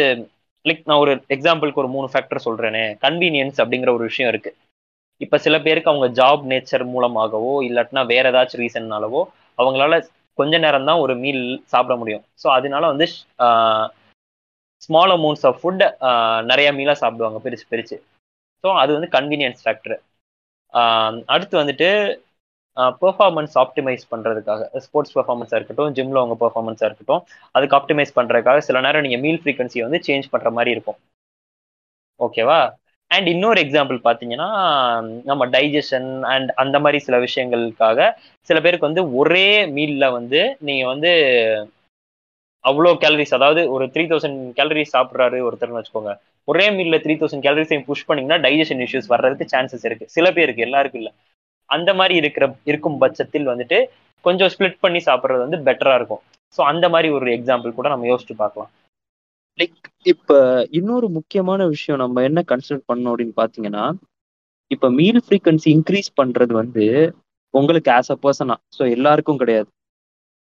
லைக் 0.64 0.82
நான் 0.86 1.02
ஒரு 1.04 1.12
எக்ஸாம்பிளுக்கு 1.36 1.82
ஒரு 1.82 1.90
மூணு 1.96 2.08
ஃபேக்டர் 2.12 2.44
சொல்கிறேனே 2.46 2.84
கன்வீனியன்ஸ் 3.04 3.58
அப்படிங்கிற 3.62 3.90
ஒரு 3.96 4.04
விஷயம் 4.10 4.30
இருக்கு. 4.32 4.50
இப்போ 5.20 5.36
சில 5.44 5.56
பேருக்கு 5.64 5.90
அவங்க 5.92 6.08
ஜாப் 6.18 6.42
நேச்சர் 6.52 6.84
மூலமாகவோ 6.94 7.54
இல்லாட்டினா 7.68 8.02
வேற 8.12 8.24
ஏதாச்சும் 8.32 8.62
ரீசன்னாலவோ 8.62 9.20
அவங்களால 9.58 9.94
கொஞ்ச 10.38 10.58
நேரம் 10.64 10.88
தான் 10.88 11.02
ஒரு 11.04 11.14
மீல் 11.22 11.42
சாப்பிட 11.72 11.94
முடியும். 12.00 12.24
ஸோ 12.42 12.46
அதனால 12.56 12.84
வந்து 12.92 13.06
ஸ்மால் 14.88 15.12
அமௌண்ட்ஸ் 15.14 15.47
ஆஃப் 15.47 15.59
ஃபுட் 15.61 15.83
நிறைய 16.45 16.68
மீலாக 16.73 17.00
சாப்பிடுவாங்க 17.02 17.40
பிரிச்சு 17.45 17.66
பிரிச்சு 17.71 17.97
ஸோ 18.64 18.68
அது 18.83 18.90
வந்து 18.92 19.11
கன்வீனியன்ஸ் 19.16 19.62
ஃபேக்டர் 19.64 19.97
அடுத்து 21.28 21.54
வந்துட்டு 21.62 21.88
பெர்ஃபார்மன்ஸ் 23.00 23.54
ஆப்டிமைஸ் 23.62 24.04
பண்ணுறதுக்காக 24.12 24.80
ஸ்போர்ட்ஸ் 24.85 25.14
பெர்ஃபார்மன்ஸாக 25.16 25.59
இருக்கட்டும் 25.59 25.95
ஜிம்மில் 25.97 26.21
அவங்க 26.23 26.37
பெர்ஃபார்மன்ஸாக 26.42 26.88
இருக்கட்டும் 26.90 27.23
அதுக்கு 27.54 27.76
ஆப்டிமைஸ் 27.78 28.16
பண்ணுறதுக்காக 28.18 28.61
சில 28.68 28.80
நேரம் 28.80 29.07
நீங்கள் 29.07 29.23
மீல் 29.25 29.40
ஃப்ரீக்வன்சியை 29.42 29.85
வந்து 29.88 30.00
சேஞ்ச் 30.09 30.33
பண்ணுற 30.35 30.50
மாதிரி 30.59 30.75
இருக்கும். 30.76 30.99
ஓகேவா 32.21 32.61
அண்ட் 33.11 33.28
இன்னொரு 33.33 33.59
எக்ஸாம்பிள் 33.64 33.99
பார்த்தீங்கன்னா 34.07 34.49
நம்ம 35.25 35.42
டைஜஷன் 35.54 36.09
அண்ட் 36.33 36.50
அந்த 36.62 36.76
மாதிரி 36.85 36.99
சில 37.07 37.16
விஷயங்களுக்காக 37.18 38.09
சில 38.50 38.59
பேருக்கு 38.61 38.88
வந்து 38.90 39.04
ஒரே 39.21 39.47
மீலில் 39.76 40.14
வந்து 40.18 40.40
நீங்கள் 40.61 40.90
வந்து 40.92 41.12
அவ்வளோ 42.68 42.90
கேலரிஸ் 43.02 43.37
அதாவது 43.37 43.62
ஒரு 43.75 43.84
த்ரீ 43.94 44.04
தௌசண்ட் 44.10 44.40
கேலரிஸ் 44.58 44.94
சாப்பிட்றாரு 44.96 45.38
ஒருத்தர்னு 45.46 45.78
வச்சுக்கோங்க. 45.78 46.12
ஒரே 46.48 46.66
மீல்ல 46.76 46.96
த்ரீ 47.04 47.14
தௌசண்ட் 47.20 47.44
கேலரிஸையும் 47.46 47.87
புஷ் 47.88 48.06
பண்ணீங்கன்னா 48.08 48.38
டைஜஷன் 48.46 48.82
இஷ்யூஸ் 48.87 49.10
வர்றதுக்கு 49.14 49.52
சான்சஸ் 49.54 49.87
இருக்கு. 49.88 50.06
சில 50.16 50.26
பேருக்கு 50.37 50.66
எல்லாருக்கும் 50.68 51.02
இல்லை. 51.02 51.12
அந்த 51.70 51.90
மாதிரி 51.98 52.14
இருக்கிற 52.20 52.44
இருக்கும் 52.70 53.00
பட்சத்தில் 53.02 53.50
வந்துட்டு 53.52 53.78
கொஞ்சம் 54.25 54.50
ஸ்பிளிட் 54.54 54.82
பண்ணி 54.84 55.00
சாப்பிட்றது 55.08 55.44
வந்து 55.46 55.58
பெட்டரா 55.66 55.94
இருக்கும். 55.98 56.22
ஸோ 56.58 56.60
அந்த 56.72 56.87
மாதிரி 56.94 57.08
ஒரு 57.16 57.26
எக்ஸாம்பிள் 57.37 57.78
கூட 57.78 57.88
நம்ம 57.88 58.06
யோசிச்சு 58.12 58.34
பார்க்கலாம். 58.42 58.70
லைக் 59.58 59.78
இப்ப 60.06 60.32
இன்னொரு 60.78 61.07
முக்கியமான 61.16 61.61
விஷயம் 61.66 62.02
நம்ம 62.02 62.22
என்ன 62.28 62.40
கன்சிடர் 62.50 62.88
பண்ணோம் 62.90 63.12
அப்படின்னு 63.12 63.35
பாத்தீங்கன்னா 63.42 63.85
இப்ப 64.70 64.88
மீல் 64.90 65.20
ஃப்ரீக்வன்சி 65.24 65.68
இன்க்ரீஸ் 65.76 66.11
பண்றது 66.20 66.52
வந்து 66.52 66.85
உங்களுக்கு 67.54 67.90
ஆஸ் 67.92 68.12
அ 68.14 68.16
பர்சனா 68.24 68.57
ஸோ 68.76 68.83
எல்லாருக்கும் 68.96 69.40
கிடையாது. 69.42 69.68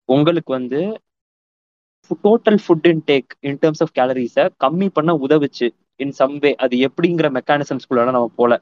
உங்களுக்கு 0.08 0.50
வந்து 0.58 0.80
total 2.26 2.58
food 2.64 2.86
intake 2.92 3.30
in 3.48 3.58
terms 3.62 3.82
of 3.84 3.92
கேலரிஸை 3.98 4.44
கம்மி 4.64 4.88
பண்ண 4.96 5.12
உதவுச்சு 5.26 5.66
இன் 6.04 6.14
சம் 6.20 6.36
வே 6.44 6.50
அது 6.64 6.76
எப்படிங்கிற 6.88 7.26
மெக்கானிசம்ஸ்குள்ள 7.38 8.04
நம்ம 8.08 8.30
போல. 8.40 8.52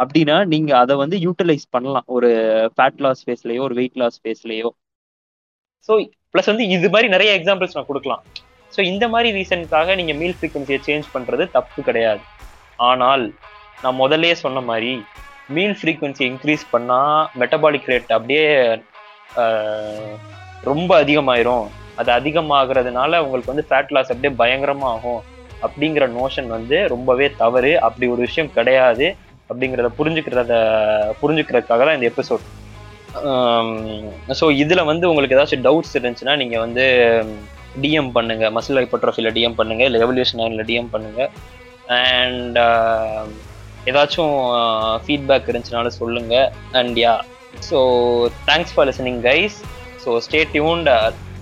அப்படின்னா 0.00 0.36
நீங்க 0.52 0.70
அதை 0.82 0.94
வந்து 1.02 1.16
யூட்டிலைஸ் 1.24 1.66
பண்ணலாம். 1.74 2.06
ஒரு 2.16 2.30
ஃபேட் 2.74 3.02
லாஸ் 3.04 3.22
ஃபேஸ்லயோ 3.26 3.62
ஒரு 3.66 3.74
வெயிட் 3.80 3.98
லாஸ் 4.02 4.18
ஃபேஸ்லயோ 4.22 4.70
ஸோ 5.88 5.92
ப்ளஸ் 6.32 6.50
வந்து 6.52 6.66
இது 6.76 6.88
மாதிரி 6.94 7.08
நிறைய 7.14 7.30
எக்ஸாம்பிள்ஸ் 7.38 7.76
நான் 7.76 7.88
கொடுக்கலாம். 7.90 8.22
ஸோ 8.72 8.80
இந்த 8.92 9.04
மாதிரி 9.12 9.28
ரீசனுக்காக 9.38 9.94
நீங்கள் 10.00 10.18
மீல் 10.20 10.36
ஃப்ரீக்வன்சியை 10.38 10.78
சேஞ்ச் 10.86 11.06
பண்ணுறது 11.14 11.44
தப்பு 11.56 11.80
கிடையாது. 11.88 12.22
ஆனால் 12.88 13.24
நான் 13.82 14.00
முதலே 14.02 14.32
சொன்ன 14.44 14.62
மாதிரி 14.70 14.92
மீல் 15.56 15.76
ஃப்ரீக்வன்சி 15.80 16.24
இன்க்ரீஸ் 16.30 16.64
பண்ணால் 16.74 17.18
மெட்டபாலிக் 17.40 17.88
ரேட் 17.92 18.12
அப்படியே 18.16 18.44
ரொம்ப 20.70 20.90
அதிகமாயிரும். 21.04 21.66
அது 21.96 22.10
அதிகமாகிறதுனால 22.12 23.20
உங்களுக்கு 23.24 23.52
வந்து 23.52 23.66
ஃபேட் 23.68 23.92
லாஸ் 23.92 24.10
அப்படியே 24.10 24.34
பயங்கரமாக 24.34 24.92
ஆகும் 24.94 25.22
அப்படிங்கிற 25.62 26.04
நோஷன் 26.16 26.48
வந்து 26.48 26.76
ரொம்பவே 26.88 27.26
தவறு. 27.38 27.72
அப்படி 27.78 28.06
ஒரு 28.06 28.20
விஷயம் 28.22 28.52
கிடையாது 28.52 29.06
அப்படிங்கிறத 29.50 29.88
புரிஞ்சுக்கிறத 29.98 30.54
புரிஞ்சுக்கிறதுக்காக 31.20 31.82
தான் 31.84 31.98
இந்த 31.98 32.08
எபிசோட் 32.12 32.44
ஸோ 34.40 34.46
இதில் 34.56 34.88
வந்து 34.88 35.08
உங்களுக்கு 35.10 35.36
ஏதாச்சும் 35.36 35.62
டவுட்ஸ் 35.62 35.96
இருந்துச்சுன்னா 35.96 36.34
நீங்கள் 36.36 36.60
வந்து 36.60 36.84
டிஎம் 37.82 38.10
பண்ணுங்கள் 38.12 38.52
மசில் 38.52 38.80
ஹைப்பர்ட்ரோஃபியில் 38.80 39.34
டிஎம் 39.34 39.58
பண்ணுங்கள் 39.58 39.86
இல்லை 39.86 40.00
எவல்யூஷன் 40.00 40.40
நைனில் 40.42 40.66
டிஎம் 40.66 40.90
பண்ணுங்கள் 40.94 41.30
அண்ட் 41.98 42.58
ஏதாச்சும் 43.86 44.34
ஃபீட்பேக் 45.04 45.48
இருந்துச்சுனாலும் 45.48 45.98
சொல்லுங்கள் 46.00 46.48
and 46.72 46.98
yeah 46.98 47.14
so 47.70 47.78
thanks 48.46 48.74
for 48.74 48.86
listening 48.86 49.20
guys 49.20 49.56
so 50.04 50.12
stay 50.18 50.40
tuned 50.52 50.90